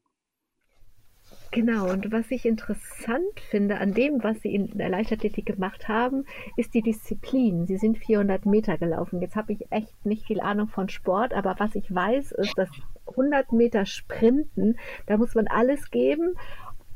[1.51, 6.25] Genau, und was ich interessant finde an dem, was Sie in der Leichtathletik gemacht haben,
[6.57, 7.67] ist die Disziplin.
[7.67, 9.21] Sie sind 400 Meter gelaufen.
[9.21, 12.69] Jetzt habe ich echt nicht viel Ahnung von Sport, aber was ich weiß, ist, dass
[13.07, 16.35] 100 Meter Sprinten, da muss man alles geben.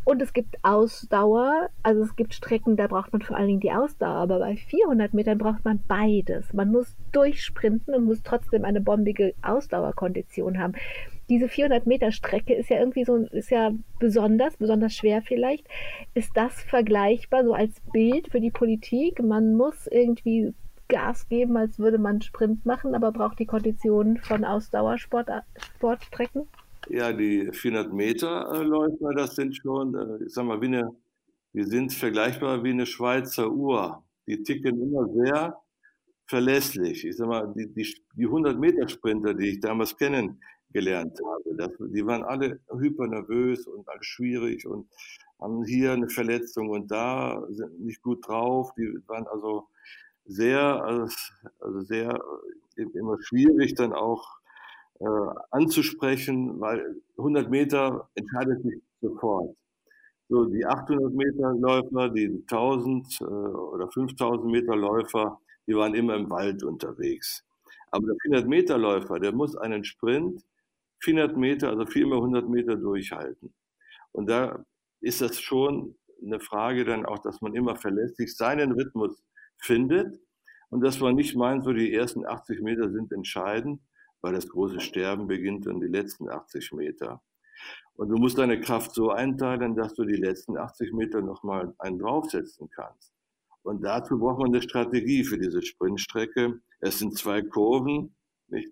[0.03, 3.71] Und es gibt Ausdauer, also es gibt Strecken, da braucht man vor allen Dingen die
[3.71, 6.51] Ausdauer, aber bei 400 Metern braucht man beides.
[6.53, 10.73] Man muss durchsprinten und muss trotzdem eine bombige Ausdauerkondition haben
[11.31, 15.65] diese 400 Meter Strecke ist ja irgendwie so, ist ja besonders, besonders schwer vielleicht.
[16.13, 19.23] Ist das vergleichbar so als Bild für die Politik?
[19.23, 20.53] Man muss irgendwie
[20.89, 26.49] Gas geben, als würde man Sprint machen, aber braucht die Konditionen von Ausdauersportstrecken?
[26.89, 30.89] Ja, die 400 Meter äh, Läufer, das sind schon, äh, ich sag mal, wie eine,
[31.53, 34.03] die sind vergleichbar wie eine Schweizer Uhr.
[34.27, 35.55] Die ticken immer sehr
[36.25, 37.05] verlässlich.
[37.05, 40.41] Ich sag mal, die, die, die 100 Meter Sprinter, die ich damals kennen
[40.73, 41.55] gelernt habe.
[41.55, 44.87] Das, die waren alle hyper nervös und alles schwierig und
[45.39, 48.71] haben hier eine Verletzung und da sind nicht gut drauf.
[48.77, 49.67] Die waren also
[50.25, 50.83] sehr,
[51.59, 52.19] also sehr
[52.77, 54.23] äh, immer schwierig dann auch
[54.99, 55.05] äh,
[55.49, 59.55] anzusprechen, weil 100 Meter entscheidet sich sofort.
[60.29, 66.15] So die 800 Meter Läufer, die 1000 äh, oder 5000 Meter Läufer, die waren immer
[66.15, 67.43] im Wald unterwegs.
[67.91, 70.45] Aber der 400 Meter Läufer, der muss einen Sprint
[71.01, 73.53] 400 Meter, also viermal 100 Meter durchhalten.
[74.11, 74.63] Und da
[75.01, 79.23] ist das schon eine Frage dann auch, dass man immer verlässlich seinen Rhythmus
[79.57, 80.19] findet
[80.69, 83.81] und dass man nicht meint, so die ersten 80 Meter sind entscheidend,
[84.21, 87.21] weil das große Sterben beginnt dann die letzten 80 Meter.
[87.95, 91.99] Und du musst deine Kraft so einteilen, dass du die letzten 80 Meter nochmal einen
[91.99, 93.13] draufsetzen kannst.
[93.63, 96.61] Und dazu braucht man eine Strategie für diese Sprintstrecke.
[96.79, 98.15] Es sind zwei Kurven,
[98.51, 98.71] nicht?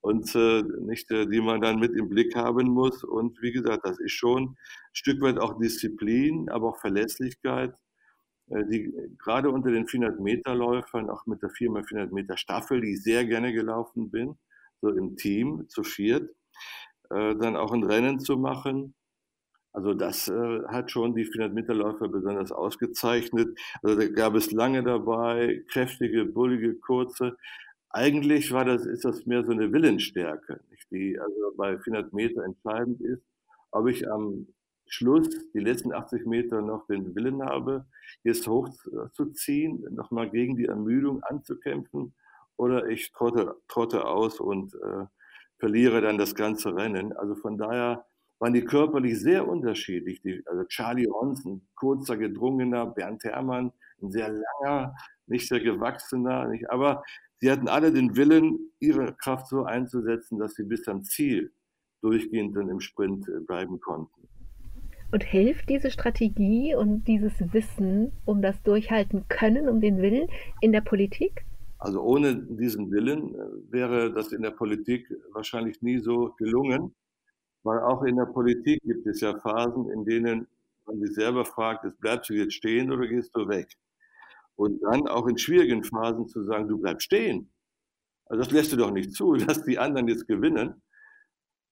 [0.00, 3.04] Und äh, nicht, äh, die man dann mit im Blick haben muss.
[3.04, 4.56] Und wie gesagt, das ist schon ein
[4.92, 7.74] Stück weit auch Disziplin, aber auch Verlässlichkeit,
[8.50, 12.92] äh, die gerade unter den 400 Meter Läufern, auch mit der 4x400 Meter Staffel, die
[12.94, 14.36] ich sehr gerne gelaufen bin,
[14.80, 16.30] so im Team, zu viert,
[17.10, 18.94] äh, dann auch ein Rennen zu machen.
[19.72, 23.56] Also das äh, hat schon die 400-Meter-Läufer besonders ausgezeichnet.
[23.82, 27.36] Also da gab es lange dabei, kräftige, bullige, kurze.
[27.90, 33.00] Eigentlich war das, ist das mehr so eine Willensstärke, die also bei 400 Meter entscheidend
[33.00, 33.22] ist,
[33.72, 34.46] ob ich am
[34.86, 37.86] Schluss, die letzten 80 Meter noch den Willen habe,
[38.24, 42.14] jetzt hochzuziehen, nochmal gegen die Ermüdung anzukämpfen,
[42.56, 45.06] oder ich trotte, trotte aus und äh,
[45.58, 47.12] verliere dann das ganze Rennen.
[47.14, 48.04] Also von daher
[48.38, 50.20] waren die körperlich sehr unterschiedlich.
[50.20, 53.72] Die, also Charlie Hons, ein kurzer, gedrungener, Bernd Herrmann,
[54.02, 54.94] ein sehr langer,
[55.26, 57.02] nicht sehr gewachsener, nicht, aber
[57.40, 61.52] sie hatten alle den Willen, ihre Kraft so einzusetzen, dass sie bis am Ziel
[62.02, 64.28] durchgehend dann im Sprint äh, bleiben konnten.
[65.12, 70.28] Und hilft diese Strategie und dieses Wissen um das Durchhalten können, um den Willen
[70.60, 71.44] in der Politik?
[71.78, 73.38] Also ohne diesen Willen äh,
[73.70, 76.94] wäre das in der Politik wahrscheinlich nie so gelungen.
[77.62, 80.46] Weil auch in der Politik gibt es ja Phasen, in denen
[80.86, 83.76] man sich selber fragt, bleibst du jetzt stehen oder gehst du weg?
[84.60, 87.50] Und dann auch in schwierigen Phasen zu sagen, du bleibst stehen.
[88.26, 90.82] Also das lässt du doch nicht zu, dass die anderen jetzt gewinnen.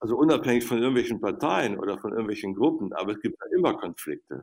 [0.01, 4.43] Also unabhängig von irgendwelchen Parteien oder von irgendwelchen Gruppen, aber es gibt ja immer Konflikte.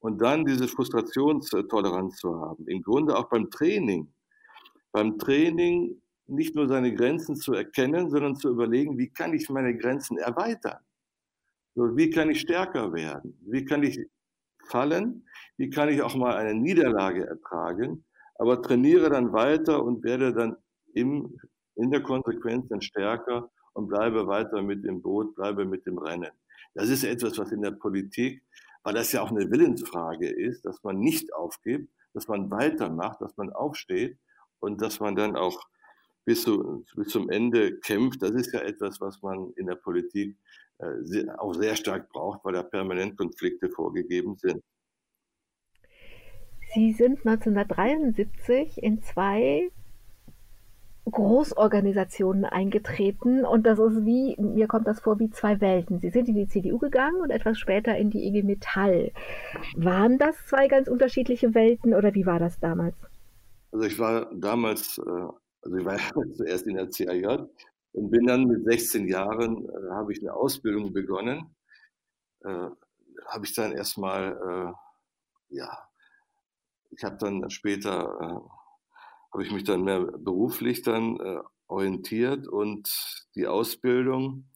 [0.00, 4.10] Und dann diese Frustrationstoleranz zu haben, im Grunde auch beim Training.
[4.92, 9.76] Beim Training nicht nur seine Grenzen zu erkennen, sondern zu überlegen, wie kann ich meine
[9.76, 10.80] Grenzen erweitern?
[11.74, 13.38] Wie kann ich stärker werden?
[13.42, 14.00] Wie kann ich
[14.68, 15.26] fallen?
[15.56, 18.04] Wie kann ich auch mal eine Niederlage ertragen?
[18.36, 20.56] Aber trainiere dann weiter und werde dann
[20.94, 21.38] im,
[21.76, 26.30] in der Konsequenz dann stärker und bleibe weiter mit dem Boot, bleibe mit dem Rennen.
[26.74, 28.42] Das ist etwas, was in der Politik,
[28.82, 33.36] weil das ja auch eine Willensfrage ist, dass man nicht aufgibt, dass man weitermacht, dass
[33.36, 34.18] man aufsteht
[34.60, 35.60] und dass man dann auch
[36.24, 40.36] bis, zu, bis zum Ende kämpft, das ist ja etwas, was man in der Politik
[40.78, 44.62] äh, auch sehr stark braucht, weil da permanent Konflikte vorgegeben sind.
[46.74, 49.70] Sie sind 1973 in zwei
[51.10, 55.98] Großorganisationen eingetreten und das ist wie, mir kommt das vor wie zwei Welten.
[55.98, 59.10] Sie sind in die CDU gegangen und etwas später in die IG Metall.
[59.76, 62.96] Waren das zwei ganz unterschiedliche Welten oder wie war das damals?
[63.72, 65.28] Also ich war damals äh,
[65.62, 65.96] also ich war
[66.36, 67.46] zuerst in der CAJ
[67.92, 71.54] und bin dann mit 16 Jahren, äh, habe ich eine Ausbildung begonnen.
[72.44, 72.68] Äh,
[73.26, 74.74] habe ich dann erstmal,
[75.48, 75.68] ja,
[76.92, 82.88] ich habe dann später, äh, habe ich mich dann mehr beruflich dann äh, orientiert und
[83.34, 84.50] die Ausbildung,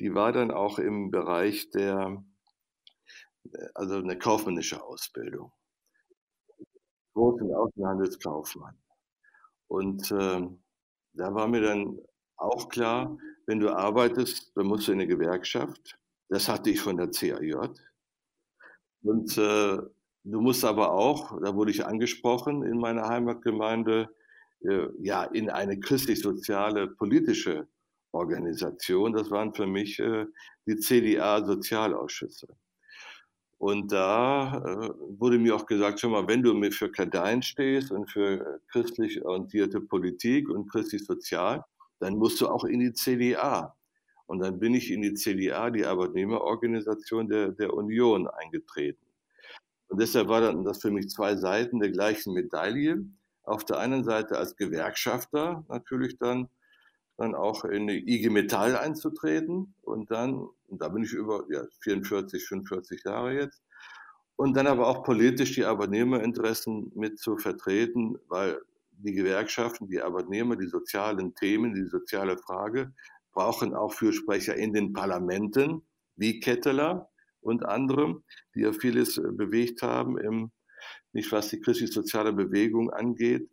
[0.00, 2.24] die war dann auch im Bereich der,
[3.52, 5.52] äh, also eine kaufmännische Ausbildung.
[7.14, 8.78] Großen Außenhandelskaufmann.
[9.68, 10.48] Und äh,
[11.12, 11.98] da war mir dann
[12.36, 15.98] auch klar, wenn du arbeitest, dann musst du in eine Gewerkschaft.
[16.28, 17.74] Das hatte ich von der CAJ.
[19.02, 19.78] Und äh,
[20.24, 24.08] du musst aber auch, da wurde ich angesprochen in meiner Heimatgemeinde,
[24.60, 27.68] äh, ja, in eine christlich-soziale politische
[28.12, 29.12] Organisation.
[29.12, 30.26] Das waren für mich äh,
[30.66, 32.48] die CDA-Sozialausschüsse.
[33.58, 37.92] Und da äh, wurde mir auch gesagt, schon mal, wenn du mir für Kadein stehst
[37.92, 41.64] und für christlich orientierte Politik und christlich sozial,
[42.00, 43.76] dann musst du auch in die CDA.
[44.26, 49.11] Und dann bin ich in die CDA, die Arbeitnehmerorganisation der, der Union, eingetreten.
[49.92, 53.04] Und deshalb war das für mich zwei Seiten der gleichen Medaille.
[53.42, 56.48] Auf der einen Seite als Gewerkschafter natürlich dann
[57.18, 59.74] dann auch in die IG Metall einzutreten.
[59.82, 63.62] Und dann, und da bin ich über ja, 44, 45 Jahre jetzt,
[64.36, 68.58] und dann aber auch politisch die Arbeitnehmerinteressen mit zu vertreten, weil
[68.90, 72.94] die Gewerkschaften, die Arbeitnehmer, die sozialen Themen, die soziale Frage
[73.32, 75.82] brauchen auch Fürsprecher in den Parlamenten,
[76.16, 77.11] wie Ketteler
[77.42, 78.22] und andere,
[78.54, 80.50] die ja vieles äh, bewegt haben, im,
[81.12, 83.48] nicht was die christlich-soziale Bewegung angeht.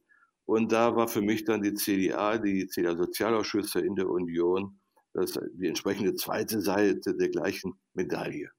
[0.45, 4.79] Und da war für mich dann die CDA, die CDA-Sozialausschüsse in der Union,
[5.13, 8.49] das, die entsprechende zweite Seite der gleichen Medaille.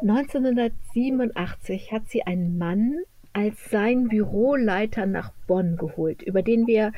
[0.00, 2.98] 1987 hat sie einen Mann
[3.32, 6.92] als sein Büroleiter nach Bonn geholt, über den wir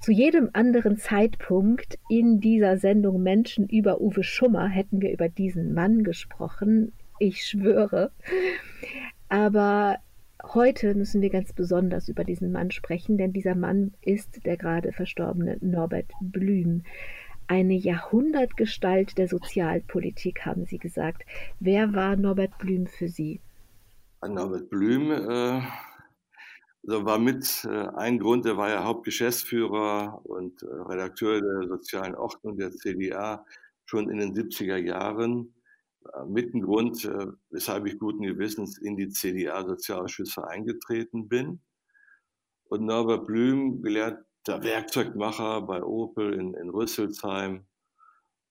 [0.00, 5.74] zu jedem anderen Zeitpunkt in dieser Sendung Menschen über Uwe Schummer hätten wir über diesen
[5.74, 6.92] Mann gesprochen.
[7.18, 8.12] Ich schwöre.
[9.28, 9.98] Aber
[10.44, 14.92] Heute müssen wir ganz besonders über diesen Mann sprechen, denn dieser Mann ist der gerade
[14.92, 16.84] verstorbene Norbert Blüm.
[17.48, 21.24] Eine Jahrhundertgestalt der Sozialpolitik, haben Sie gesagt.
[21.58, 23.40] Wer war Norbert Blüm für Sie?
[24.24, 25.60] Norbert Blüm äh,
[26.86, 32.14] also war mit äh, ein Grund, er war ja Hauptgeschäftsführer und äh, Redakteur der sozialen
[32.14, 33.44] Ordnung der CDA
[33.84, 35.54] schon in den 70er Jahren.
[36.14, 37.04] äh, mit ein Grund,
[37.50, 41.60] weshalb ich guten Gewissens in die CDA-Sozialausschüsse eingetreten bin.
[42.64, 47.66] Und Norbert Blüm, gelernter Werkzeugmacher bei Opel in, in Rüsselsheim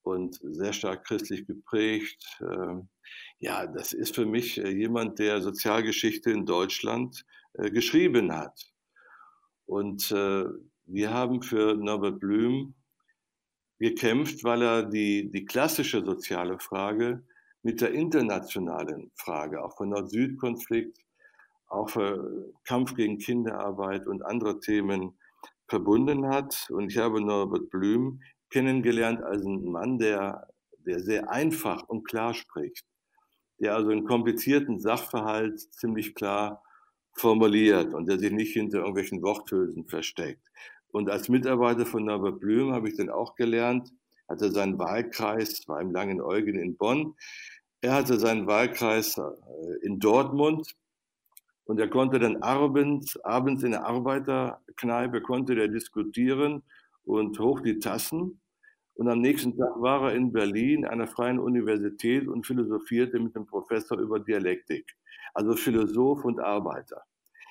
[0.02, 2.38] und sehr stark christlich geprägt.
[2.40, 2.88] Ähm,
[3.38, 7.24] ja, das ist für mich jemand, der Sozialgeschichte in Deutschland
[7.58, 8.72] geschrieben hat.
[9.66, 12.74] Und wir haben für Norbert Blüm
[13.78, 17.24] gekämpft, weil er die, die klassische soziale Frage
[17.62, 20.98] mit der internationalen Frage, auch von Nord-Süd-Konflikt,
[21.68, 25.18] auch für Kampf gegen Kinderarbeit und andere Themen
[25.68, 26.68] verbunden hat.
[26.70, 30.48] Und ich habe Norbert Blüm kennengelernt als einen Mann, der,
[30.86, 32.86] der sehr einfach und klar spricht,
[33.60, 36.62] der also einen komplizierten Sachverhalt ziemlich klar
[37.20, 40.42] formuliert und der sich nicht hinter irgendwelchen Worthülsen versteckt.
[40.90, 43.92] Und als Mitarbeiter von Norbert Blüm habe ich dann auch gelernt,
[44.28, 47.14] hatte seinen Wahlkreis, war im Langen Eugen in Bonn.
[47.80, 50.74] Er hatte seinen Wahlkreis äh, in Dortmund
[51.64, 56.62] und er konnte dann abends, abends in der Arbeiterkneipe konnte der diskutieren
[57.04, 58.40] und hoch die Tassen.
[58.94, 63.46] Und am nächsten Tag war er in Berlin der Freien Universität und philosophierte mit dem
[63.46, 64.96] Professor über Dialektik.
[65.34, 67.04] Also Philosoph und Arbeiter.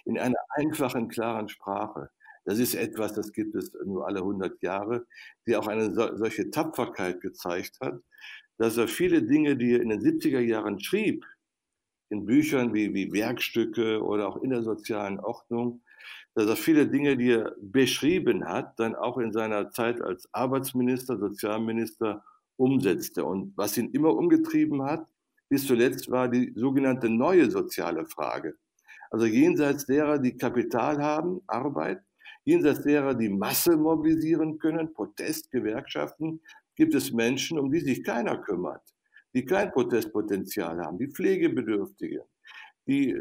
[0.08, 2.10] In einer einfachen, klaren Sprache.
[2.46, 5.06] Das ist etwas, das gibt es nur alle 100 Jahre,
[5.46, 8.00] die auch eine solche Tapferkeit gezeigt hat,
[8.58, 11.26] dass er viele Dinge, die er in den 70er Jahren schrieb,
[12.10, 15.82] in Büchern wie, wie Werkstücke oder auch in der sozialen Ordnung,
[16.36, 21.18] dass er viele Dinge, die er beschrieben hat, dann auch in seiner Zeit als Arbeitsminister,
[21.18, 22.24] Sozialminister
[22.56, 23.26] umsetzte.
[23.26, 25.06] Und was ihn immer umgetrieben hat,
[25.50, 28.56] bis zuletzt war die sogenannte neue soziale Frage.
[29.10, 32.02] Also jenseits derer, die Kapital haben, Arbeit,
[32.44, 36.42] jenseits derer die Masse mobilisieren können, Protest, Gewerkschaften,
[36.76, 38.84] gibt es Menschen, um die sich keiner kümmert,
[39.34, 42.24] die kein Protestpotenzial haben, die Pflegebedürftige,
[42.88, 43.16] die,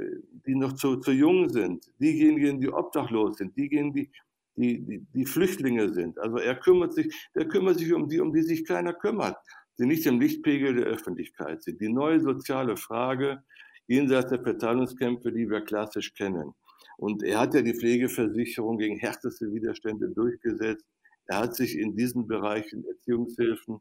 [0.46, 4.10] die noch zu, zu jung sind, diejenigen, die obdachlos sind, diejenigen, die,
[4.56, 6.18] die, die, die Flüchtlinge sind.
[6.18, 9.36] Also er kümmert sich, der kümmert sich um die, um die sich keiner kümmert,
[9.78, 11.80] die nicht im Lichtpegel der Öffentlichkeit sind.
[11.80, 13.42] Die neue soziale Frage
[13.86, 16.54] jenseits der Verteilungskämpfe, die wir klassisch kennen.
[16.96, 20.84] Und er hat ja die Pflegeversicherung gegen härteste Widerstände durchgesetzt.
[21.26, 23.80] Er hat sich in diesen Bereichen Erziehungshilfen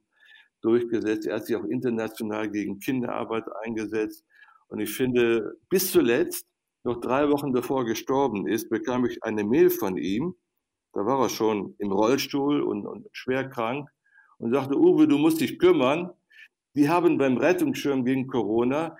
[0.61, 1.27] durchgesetzt.
[1.27, 4.25] Er hat sich auch international gegen Kinderarbeit eingesetzt.
[4.67, 6.45] Und ich finde, bis zuletzt,
[6.83, 10.35] noch drei Wochen bevor er gestorben ist, bekam ich eine Mail von ihm.
[10.93, 13.89] Da war er schon im Rollstuhl und, und schwer krank
[14.37, 16.11] und sagte, Uwe, du musst dich kümmern.
[16.75, 18.97] Die haben beim Rettungsschirm gegen Corona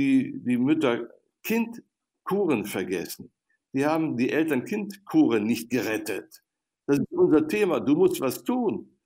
[0.00, 3.30] die, die Mütter-Kind-Kuren vergessen.
[3.72, 6.42] Die haben die Eltern-Kind-Kuren nicht gerettet.
[6.86, 7.78] Das ist unser Thema.
[7.80, 8.96] Du musst was tun.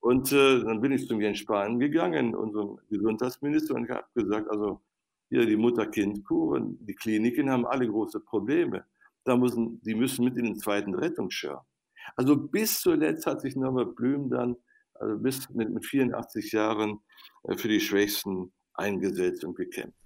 [0.00, 4.82] Und äh, dann bin ich zum Jens Spahn gegangen, unserem Gesundheitsminister, und habe gesagt, also
[5.30, 8.84] hier die Mutter-Kind-Kuren, die Kliniken haben alle große Probleme.
[9.24, 11.60] Da müssen, die müssen mit in den zweiten Rettungsschirm.
[12.16, 14.56] Also bis zuletzt hat sich Norbert Blüm dann,
[14.92, 17.00] also bis mit, mit 84 Jahren,
[17.44, 20.03] äh, für die Schwächsten eingesetzt und gekämpft.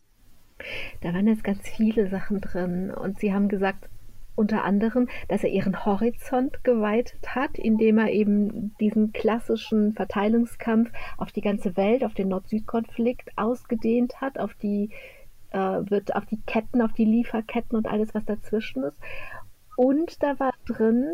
[1.01, 2.91] Da waren jetzt ganz viele Sachen drin.
[2.91, 3.89] Und Sie haben gesagt,
[4.35, 11.33] unter anderem, dass er ihren Horizont geweitet hat, indem er eben diesen klassischen Verteilungskampf auf
[11.33, 14.91] die ganze Welt, auf den Nord-Süd-Konflikt ausgedehnt hat, auf die
[15.51, 19.01] äh, wird auf die Ketten, auf die Lieferketten und alles, was dazwischen ist.
[19.77, 21.05] Und da war drin,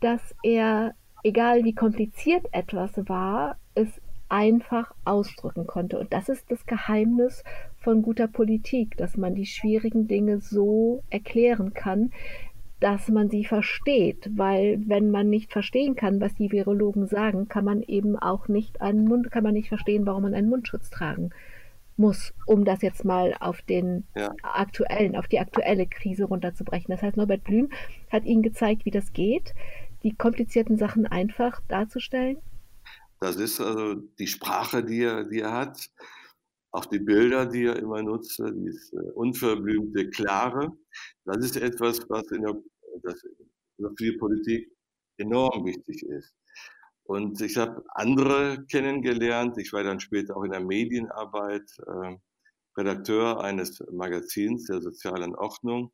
[0.00, 3.88] dass er, egal wie kompliziert etwas war, es
[4.34, 5.96] einfach ausdrücken konnte.
[5.96, 7.44] Und das ist das Geheimnis
[7.78, 12.10] von guter Politik, dass man die schwierigen Dinge so erklären kann,
[12.80, 17.64] dass man sie versteht, weil wenn man nicht verstehen kann, was die Virologen sagen, kann
[17.64, 21.30] man eben auch nicht einen Mund, kann man nicht verstehen, warum man einen Mundschutz tragen
[21.96, 24.34] muss, um das jetzt mal auf den ja.
[24.42, 26.88] aktuellen, auf die aktuelle Krise runterzubrechen.
[26.88, 27.70] Das heißt, Norbert Blüm
[28.10, 29.54] hat Ihnen gezeigt, wie das geht,
[30.02, 32.38] die komplizierten Sachen einfach darzustellen.
[33.24, 35.90] Das ist also die Sprache, die er, die er hat.
[36.72, 40.76] Auch die Bilder, die er immer nutzt, dieses äh, unverblümte, klare,
[41.24, 42.54] das ist etwas, was in der,
[43.02, 43.22] das,
[43.78, 44.70] für die Politik
[45.16, 46.34] enorm wichtig ist.
[47.04, 49.56] Und ich habe andere kennengelernt.
[49.56, 52.16] Ich war dann später auch in der Medienarbeit äh,
[52.76, 55.92] Redakteur eines Magazins der sozialen Ordnung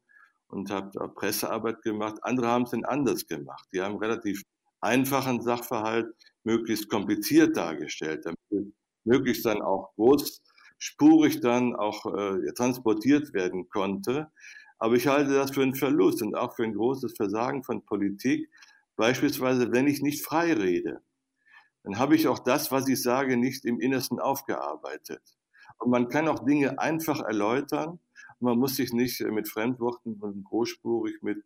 [0.48, 2.16] und habe Pressearbeit gemacht.
[2.22, 3.68] Andere haben es dann anders gemacht.
[3.72, 4.42] Die haben relativ
[4.80, 6.12] einfachen Sachverhalt
[6.44, 8.74] möglichst kompliziert dargestellt, damit
[9.04, 10.42] möglichst dann auch groß
[10.80, 14.32] spurig dann auch äh, transportiert werden konnte.
[14.78, 18.50] Aber ich halte das für einen Verlust und auch für ein großes Versagen von Politik.
[18.96, 21.02] Beispielsweise, wenn ich nicht frei rede,
[21.84, 25.22] dann habe ich auch das, was ich sage, nicht im Innersten aufgearbeitet.
[25.78, 28.00] Und man kann auch Dinge einfach erläutern.
[28.38, 31.44] Man muss sich nicht mit Fremdworten und großspurig mit,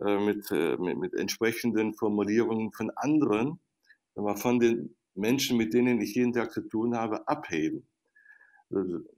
[0.00, 3.60] äh, mit, äh, mit, mit entsprechenden Formulierungen von anderen,
[4.36, 7.86] von den Menschen, mit denen ich jeden Tag zu tun habe, abheben.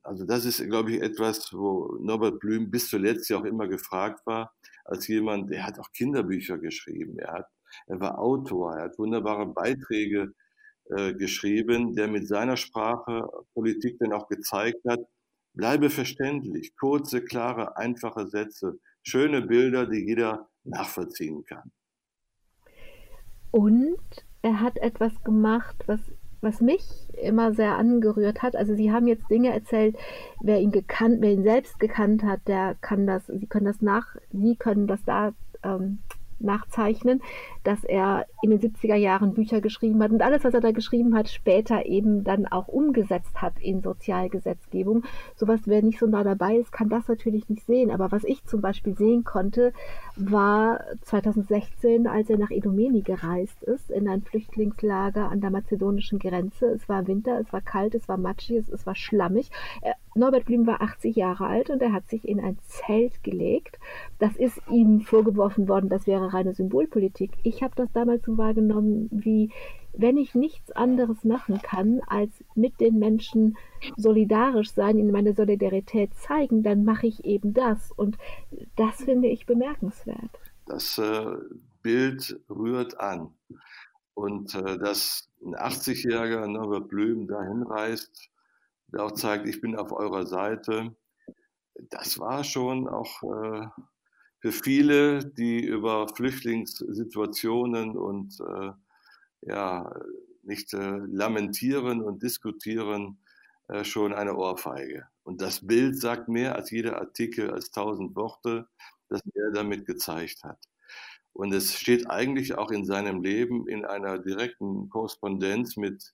[0.03, 4.25] Also das ist, glaube ich, etwas, wo Norbert Blüm bis zuletzt ja auch immer gefragt
[4.25, 7.47] war, als jemand, der hat auch Kinderbücher geschrieben, er, hat,
[7.87, 10.35] er war Autor, er hat wunderbare Beiträge
[10.91, 15.01] äh, geschrieben, der mit seiner Sprache Politik dann auch gezeigt hat,
[15.55, 21.73] bleibe verständlich, kurze, klare, einfache Sätze, schöne Bilder, die jeder nachvollziehen kann.
[23.51, 23.99] Und
[24.43, 26.01] er hat etwas gemacht, was
[26.43, 26.83] was mich
[27.21, 28.57] immer sehr angerührt hat.
[28.57, 29.97] Also Sie haben jetzt Dinge erzählt,
[30.41, 34.17] wer ihn gekannt, wer ihn selbst gekannt hat, der kann das, Sie können das nach,
[34.33, 35.33] Sie können das da
[35.63, 35.99] ähm,
[36.41, 37.21] nachzeichnen,
[37.65, 41.15] dass er in den 70er Jahren Bücher geschrieben hat und alles, was er da geschrieben
[41.15, 45.05] hat, später eben dann auch umgesetzt hat in Sozialgesetzgebung.
[45.37, 47.91] Sowas, wer nicht so nah dabei ist, kann das natürlich nicht sehen.
[47.91, 49.73] Aber was ich zum Beispiel sehen konnte,
[50.21, 56.67] war 2016, als er nach Idomeni gereist ist, in ein Flüchtlingslager an der mazedonischen Grenze.
[56.67, 59.51] Es war Winter, es war kalt, es war matschig, es war schlammig.
[60.15, 63.79] Norbert Blüm war 80 Jahre alt und er hat sich in ein Zelt gelegt.
[64.19, 67.31] Das ist ihm vorgeworfen worden, das wäre reine Symbolpolitik.
[67.43, 69.51] Ich habe das damals so wahrgenommen, wie
[69.93, 73.57] wenn ich nichts anderes machen kann, als mit den Menschen
[73.97, 77.91] solidarisch sein, ihnen meine Solidarität zeigen, dann mache ich eben das.
[77.93, 78.19] Und
[78.77, 80.31] das finde ich bemerkenswert.
[80.67, 81.37] Das äh,
[81.83, 83.35] Bild rührt an.
[84.15, 88.31] Und äh, dass ein 80-jähriger Norbert Blüm dahin reist,
[88.93, 90.95] der auch zeigt, ich bin auf eurer Seite.
[91.91, 93.67] Das war schon auch äh,
[94.41, 98.73] für viele, die über Flüchtlingssituationen und äh,
[99.43, 99.93] ja,
[100.43, 103.19] nicht äh, lamentieren und diskutieren,
[103.69, 105.07] äh, schon eine Ohrfeige.
[105.23, 108.67] Und das Bild sagt mehr als jeder Artikel, als tausend Worte,
[109.09, 110.59] das er damit gezeigt hat.
[111.33, 116.13] Und es steht eigentlich auch in seinem Leben in einer direkten Korrespondenz mit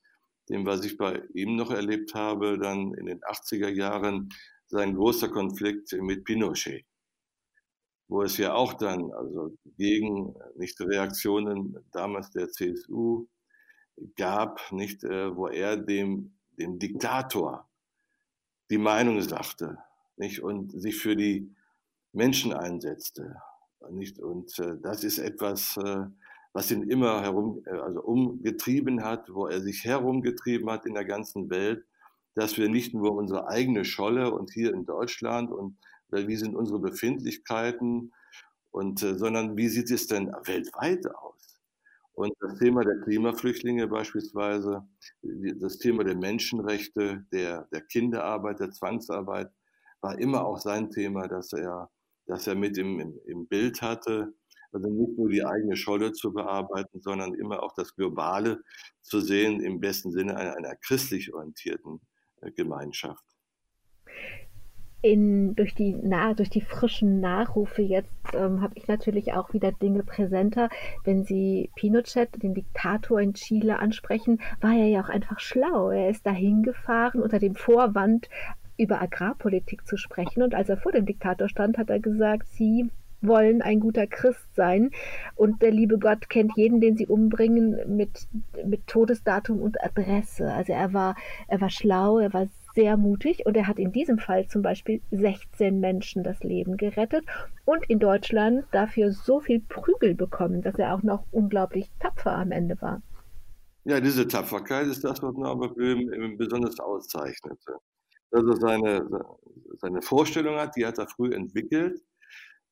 [0.49, 4.29] dem, was ich bei ihm noch erlebt habe, dann in den 80er Jahren
[4.67, 6.85] sein großer Konflikt mit Pinochet,
[8.09, 13.27] wo es ja auch dann, also gegen nicht Reaktionen damals der CSU
[14.17, 17.69] gab, nicht, äh, wo er dem, dem Diktator
[18.71, 19.79] die Meinung sagte,
[20.17, 21.55] nicht, und sich für die
[22.13, 23.37] Menschen einsetzte,
[23.91, 26.07] nicht, und äh, das ist etwas, äh,
[26.53, 31.05] was ihn immer herum, äh, also umgetrieben hat, wo er sich herumgetrieben hat in der
[31.05, 31.85] ganzen Welt,
[32.35, 35.77] dass wir nicht nur unsere eigene Scholle und hier in Deutschland und
[36.11, 38.13] wie sind unsere Befindlichkeiten
[38.71, 41.37] und äh, sondern wie sieht es denn weltweit aus?
[42.17, 44.89] Und das Thema der Klimaflüchtlinge beispielsweise,
[45.23, 49.51] das Thema der Menschenrechte, der, der Kinderarbeit, der Zwangsarbeit,
[50.01, 51.91] war immer auch sein Thema, dass er,
[52.25, 54.33] dass er mit im, im, im Bild hatte.
[54.73, 58.63] Also nicht nur die eigene Scholle zu bearbeiten, sondern immer auch das Globale
[59.03, 62.01] zu sehen, im besten Sinne einer, einer christlich orientierten
[62.41, 63.26] äh, Gemeinschaft.
[65.03, 69.71] In, durch, die, na, durch die frischen Nachrufe jetzt ähm, habe ich natürlich auch wieder
[69.71, 70.69] Dinge präsenter.
[71.05, 75.91] Wenn Sie Pinochet, den Diktator in Chile, ansprechen, war er ja auch einfach schlau.
[75.91, 78.29] Er ist dahin gefahren unter dem Vorwand,
[78.79, 80.43] über Agrarpolitik zu sprechen.
[80.43, 82.91] Und als er vor dem Diktator stand, hat er gesagt, Sie
[83.23, 84.91] wollen ein guter Christ sein.
[85.35, 88.29] Und der liebe Gott kennt jeden, den sie umbringen, mit,
[88.65, 90.53] mit Todesdatum und Adresse.
[90.53, 91.17] Also er war,
[91.49, 92.47] er war schlau, er war
[92.77, 97.25] sehr mutig und er hat in diesem Fall zum Beispiel 16 Menschen das Leben gerettet
[97.65, 102.53] und in Deutschland dafür so viel Prügel bekommen, dass er auch noch unglaublich tapfer am
[102.53, 103.03] Ende war.
[103.83, 107.75] Ja, diese Tapferkeit ist das, was Norbert Böhm besonders auszeichnete.
[108.31, 109.09] Dass er seine,
[109.81, 112.01] seine Vorstellung hat, die hat er früh entwickelt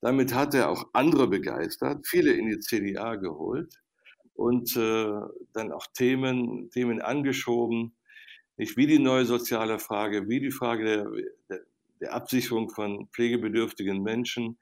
[0.04, 3.72] damit hat er auch andere begeistert, viele in die CDA geholt
[4.34, 5.10] und äh,
[5.54, 7.96] dann auch Themen, Themen angeschoben,
[8.56, 11.10] nicht wie die neue soziale Frage, wie die Frage der,
[11.48, 11.60] der,
[12.00, 14.58] der Absicherung von pflegebedürftigen Menschen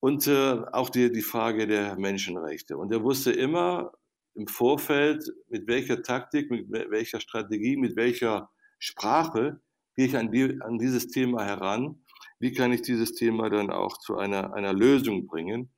[0.00, 2.76] und äh, auch die, die Frage der Menschenrechte.
[2.76, 3.92] Und er wusste immer
[4.34, 9.60] im Vorfeld, mit welcher Taktik, mit welcher Strategie, mit welcher Sprache
[9.96, 12.04] gehe ich an, die, an dieses Thema heran
[12.44, 15.70] wie kann ich dieses Thema dann auch zu einer, einer Lösung bringen.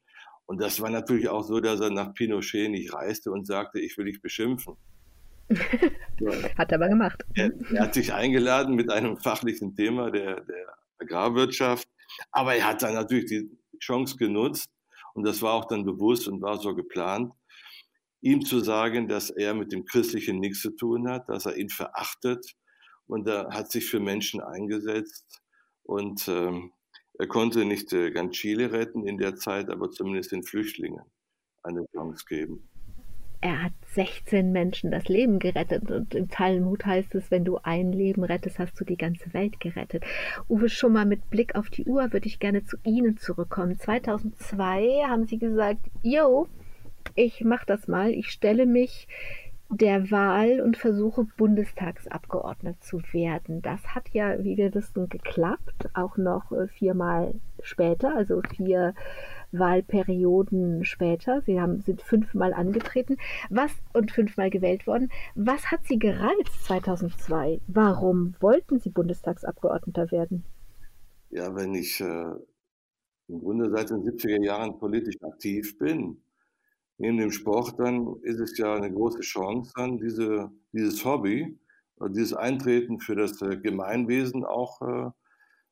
[0.46, 3.96] Und das war natürlich auch so, dass er nach Pinochet nicht reiste und sagte, ich
[3.96, 4.74] will dich beschimpfen.
[6.58, 7.24] Hat er aber gemacht.
[7.34, 11.88] Er, er, hat sich eingeladen mit einem fachlichen Thema der, der Agrarwirtschaft,
[12.30, 14.70] aber er hat dann natürlich die Chance genutzt
[15.14, 17.32] und das war auch dann bewusst und war so geplant,
[18.20, 21.68] ihm zu sagen, dass er mit dem Christlichen nichts zu tun hat, dass er ihn
[21.68, 22.44] verachtet
[23.06, 25.42] und er hat sich für Menschen eingesetzt
[25.84, 26.72] und ähm,
[27.18, 31.04] er konnte nicht äh, ganz Chile retten in der Zeit, aber zumindest den Flüchtlingen
[31.62, 32.68] eine Chance geben.
[33.40, 37.92] Er hat 16 Menschen das Leben gerettet und im Talmud heißt es, wenn du ein
[37.92, 40.04] Leben rettest, hast du die ganze Welt gerettet.
[40.48, 43.78] Uwe schon mal mit Blick auf die Uhr würde ich gerne zu Ihnen zurückkommen.
[43.78, 46.48] 2002 haben Sie gesagt, yo,
[47.14, 49.06] ich mache das mal, ich stelle mich
[49.68, 53.62] der Wahl und versuche Bundestagsabgeordnet zu werden.
[53.62, 58.94] Das hat ja, wie wir wissen, geklappt, auch noch äh, viermal später, also vier
[59.52, 61.42] Wahlperioden später.
[61.42, 63.16] Sie haben, sind fünfmal angetreten
[63.50, 65.10] was, und fünfmal gewählt worden.
[65.34, 67.60] Was hat Sie gereizt 2002?
[67.66, 70.44] Warum wollten Sie Bundestagsabgeordneter werden?
[71.30, 72.30] Ja, wenn ich äh,
[73.28, 76.22] im Grunde seit den 70er Jahren politisch aktiv bin,
[76.98, 81.58] neben dem Sport, dann ist es ja eine große Chance, dann diese, dieses Hobby,
[82.10, 85.10] dieses Eintreten für das äh, Gemeinwesen auch äh, äh,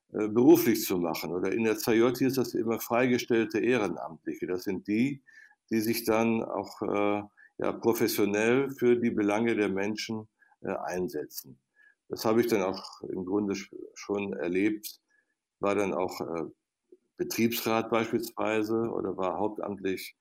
[0.09, 1.32] beruflich zu machen.
[1.32, 4.46] Oder in der ZJ ist das immer freigestellte Ehrenamtliche.
[4.46, 5.22] Das sind die,
[5.70, 7.22] die sich dann auch äh,
[7.59, 10.28] ja, professionell für die Belange der Menschen
[10.61, 11.59] äh, einsetzen.
[12.09, 13.55] Das habe ich dann auch im Grunde
[13.94, 15.00] schon erlebt,
[15.61, 16.44] war dann auch äh,
[17.16, 20.16] Betriebsrat beispielsweise oder war hauptamtlich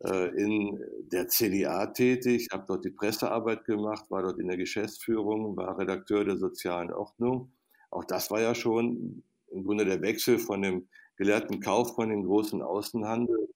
[0.00, 0.82] äh, in
[1.12, 6.24] der CDA tätig, habe dort die Pressearbeit gemacht, war dort in der Geschäftsführung, war Redakteur
[6.24, 7.52] der sozialen Ordnung.
[7.92, 12.62] Auch das war ja schon im Grunde der Wechsel von dem gelehrten Kaufmann im großen
[12.62, 13.48] Außenhandel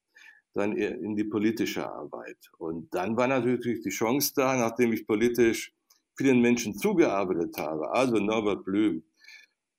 [0.52, 2.38] dann in die politische Arbeit.
[2.58, 5.72] Und dann war natürlich die Chance da, nachdem ich politisch
[6.16, 9.02] vielen Menschen zugearbeitet habe, also Norbert Blüm,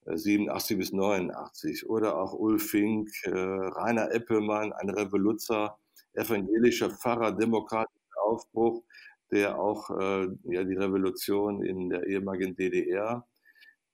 [0.06, 5.76] 87 äh, bis 89, oder auch Ulf Fink, äh, Rainer Eppelmann, ein Revoluzer,
[6.14, 8.84] evangelischer Pfarrer, demokratischer Aufbruch,
[9.30, 13.26] der auch äh, ja, die Revolution in der ehemaligen DDR,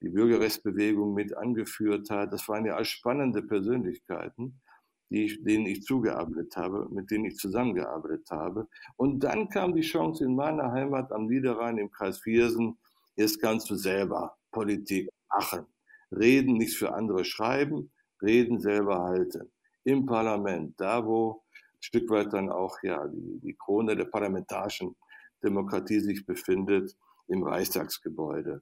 [0.05, 2.31] die Bürgerrechtsbewegung mit angeführt hat.
[2.31, 4.61] Das waren ja alles spannende Persönlichkeiten,
[5.09, 8.67] die denen ich zugearbeitet habe, mit denen ich zusammengearbeitet habe.
[8.97, 12.77] Und dann kam die Chance in meiner Heimat am Niederrhein im Kreis Viersen,
[13.15, 15.65] jetzt kannst du selber Politik machen.
[16.11, 17.91] Reden, nichts für andere schreiben,
[18.21, 19.51] reden selber halten.
[19.85, 21.43] Im Parlament, da wo
[21.79, 24.95] Stück weit dann auch ja die, die Krone der parlamentarischen
[25.43, 26.95] Demokratie sich befindet
[27.27, 28.61] im Reichstagsgebäude.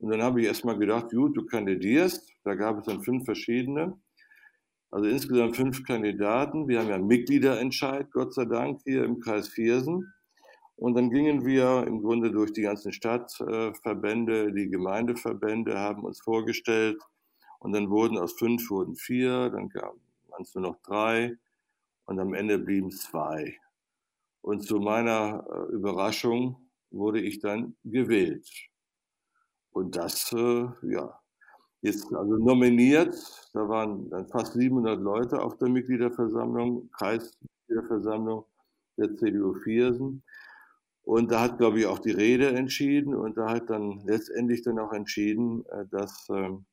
[0.00, 2.32] Und dann habe ich erstmal gedacht, gut, du kandidierst.
[2.42, 4.00] Da gab es dann fünf verschiedene.
[4.90, 6.66] Also insgesamt fünf Kandidaten.
[6.66, 10.12] Wir haben ja Mitgliederentscheid, Gott sei Dank, hier im Kreis Viersen.
[10.76, 17.00] Und dann gingen wir im Grunde durch die ganzen Stadtverbände, die Gemeindeverbände, haben uns vorgestellt.
[17.58, 21.36] Und dann wurden aus fünf wurden vier, dann waren es nur noch drei
[22.06, 23.58] und am Ende blieben zwei.
[24.40, 28.69] Und zu meiner äh, Überraschung wurde ich dann gewählt.
[29.72, 31.20] Und das, äh, ja,
[31.82, 33.14] jetzt also nominiert,
[33.54, 38.44] da waren dann fast 700 Leute auf der Mitgliederversammlung, Kreismitgliederversammlung
[38.98, 40.22] der CDU Viersen.
[41.02, 44.78] Und da hat, glaube ich, auch die Rede entschieden und da hat dann letztendlich dann
[44.78, 46.66] auch entschieden, äh, dass ähm,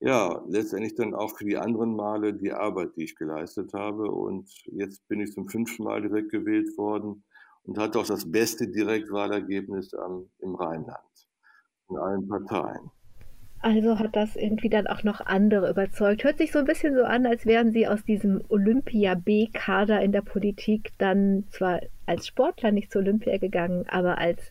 [0.00, 4.10] ja, letztendlich dann auch für die anderen Male die Arbeit, die ich geleistet habe.
[4.10, 7.24] Und jetzt bin ich zum fünften Mal direkt gewählt worden
[7.62, 11.23] und hatte auch das beste Direktwahlergebnis am, im Rheinland
[11.90, 12.90] in allen Parteien.
[13.60, 16.22] Also hat das irgendwie dann auch noch andere überzeugt.
[16.22, 20.20] Hört sich so ein bisschen so an, als wären Sie aus diesem Olympia-B-Kader in der
[20.20, 24.50] Politik dann zwar als Sportler nicht zur Olympia gegangen, aber als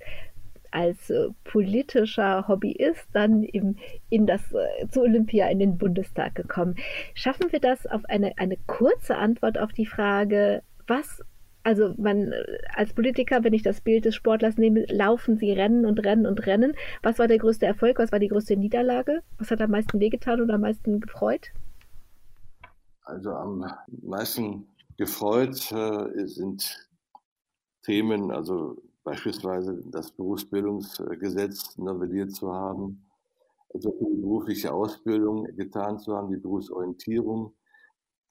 [0.72, 3.76] als äh, politischer Hobbyist dann im,
[4.10, 6.76] in das, äh, zu Olympia in den Bundestag gekommen.
[7.14, 11.22] Schaffen wir das auf eine, eine kurze Antwort auf die Frage, was
[11.64, 12.34] also man
[12.76, 16.46] als Politiker, wenn ich das Bild des Sportlers nehme, laufen sie rennen und rennen und
[16.46, 16.74] rennen.
[17.02, 18.00] Was war der größte Erfolg?
[18.00, 19.22] Was war die größte Niederlage?
[19.38, 21.52] Was hat am meisten wehgetan oder am meisten gefreut?
[23.06, 23.66] Also am
[24.02, 26.90] meisten gefreut äh, sind
[27.82, 33.06] Themen, also beispielsweise das Berufsbildungsgesetz novelliert zu haben,
[33.74, 37.54] also die berufliche Ausbildung getan zu haben, die Berufsorientierung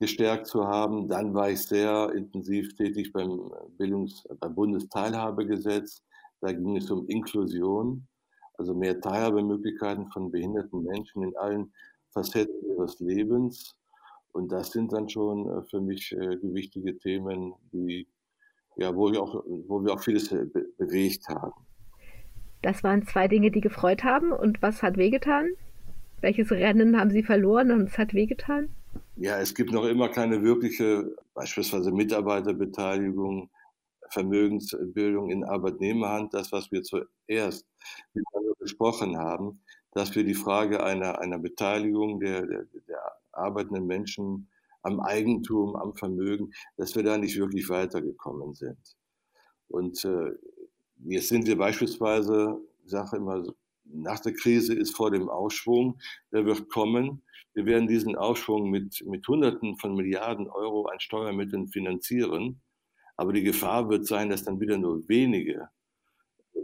[0.03, 1.07] gestärkt zu haben.
[1.07, 6.03] Dann war ich sehr intensiv tätig beim, Bildungs-, beim Bundesteilhabegesetz.
[6.41, 8.09] Da ging es um Inklusion,
[8.59, 11.73] also mehr Teilhabemöglichkeiten von behinderten Menschen in allen
[12.11, 13.77] Facetten ihres Lebens.
[14.33, 18.09] Und das sind dann schon äh, für mich äh, gewichtige Themen, die
[18.77, 21.53] ja, wo, wir auch, wo wir auch vieles be bewegt haben.
[22.63, 24.33] Das waren zwei Dinge, die gefreut haben.
[24.33, 25.51] Und was hat wehgetan?
[26.21, 28.71] Welches Rennen haben Sie verloren und es hat wehgetan?
[29.17, 33.51] Ja, es gibt noch immer keine wirkliche, beispielsweise Mitarbeiterbeteiligung,
[34.11, 36.35] Vermögensbildung in Arbeitnehmerhand.
[36.35, 37.67] Das, was wir zuerst
[38.59, 39.63] besprochen haben,
[39.93, 44.49] dass wir die Frage einer, einer Beteiligung der, der, der arbeitenden Menschen
[44.83, 48.97] am Eigentum, am Vermögen, dass wir da nicht wirklich weitergekommen sind.
[49.69, 50.33] Und äh,
[51.05, 53.45] jetzt sind wir beispielsweise, ich sage immer,
[53.85, 55.99] nach der Krise ist vor dem Aufschwung,
[56.33, 57.23] der wird kommen.
[57.55, 62.63] Wir werden diesen Aufschwung mit, mit Hunderten von Milliarden Euro an Steuermitteln finanzieren.
[63.17, 65.69] Aber die Gefahr wird sein, dass dann wieder nur wenige,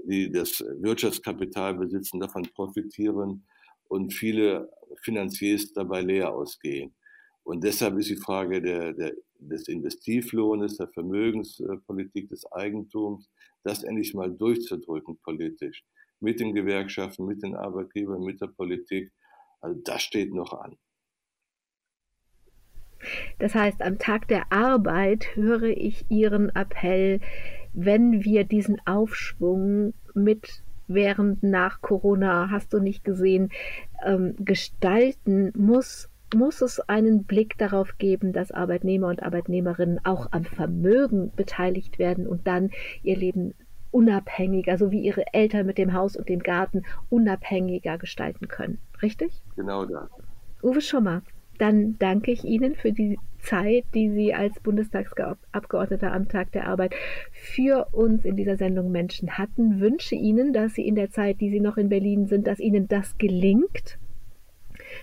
[0.05, 3.47] die das Wirtschaftskapital besitzen, davon profitieren
[3.89, 4.71] und viele
[5.03, 6.95] Finanziers dabei leer ausgehen.
[7.43, 13.31] Und deshalb ist die Frage der, der, des Investivlohnes, der Vermögenspolitik, des Eigentums,
[13.63, 15.85] das endlich mal durchzudrücken politisch,
[16.21, 19.13] mit den Gewerkschaften, mit den Arbeitgebern, mit der Politik,
[19.61, 20.77] also das steht noch an.
[23.39, 27.21] Das heißt, am Tag der Arbeit höre ich Ihren Appell,
[27.73, 33.51] wenn wir diesen Aufschwung mit während nach Corona, hast du nicht gesehen,
[34.05, 40.45] ähm, gestalten, muss, muss es einen Blick darauf geben, dass Arbeitnehmer und Arbeitnehmerinnen auch am
[40.45, 42.71] Vermögen beteiligt werden und dann
[43.03, 43.55] ihr Leben
[43.91, 48.79] unabhängiger, so wie ihre Eltern mit dem Haus und dem Garten unabhängiger gestalten können.
[49.03, 49.43] Richtig?
[49.57, 50.09] Genau das.
[50.63, 51.23] Uwe Schommer,
[51.59, 56.95] dann danke ich Ihnen für die Zeit, die Sie als Bundestagsabgeordneter am Tag der Arbeit
[57.33, 59.81] für uns in dieser Sendung Menschen hatten.
[59.81, 62.89] Wünsche Ihnen, dass Sie in der Zeit, die Sie noch in Berlin sind, dass Ihnen
[62.89, 63.99] das gelingt,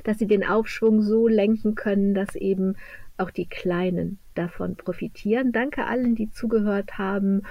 [0.03, 2.75] dass Sie den Aufschwung so lenken können, dass eben
[3.17, 5.51] auch die Kleinen davon profitieren.
[5.51, 7.43] Danke allen, die zugehört haben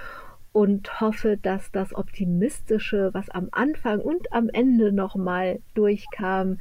[0.55, 6.59] und hoffe, dass das Optimistische, was am Anfang und am Ende nochmal durchkam,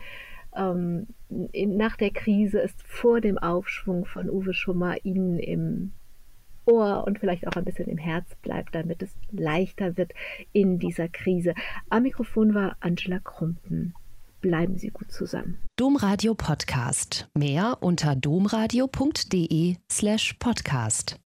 [0.57, 1.07] ähm,
[1.53, 5.93] in, nach der Krise ist vor dem Aufschwung von Uwe Schummer Ihnen im
[6.65, 10.11] Ohr und vielleicht auch ein bisschen im Herz bleibt, damit es leichter wird
[10.53, 11.55] in dieser Krise.
[11.89, 13.95] Am Mikrofon war Angela Krumpen.
[14.41, 15.59] Bleiben Sie gut zusammen.
[15.77, 17.29] Domradio Podcast.
[17.39, 21.21] Mehr unter domradio.de slash podcast.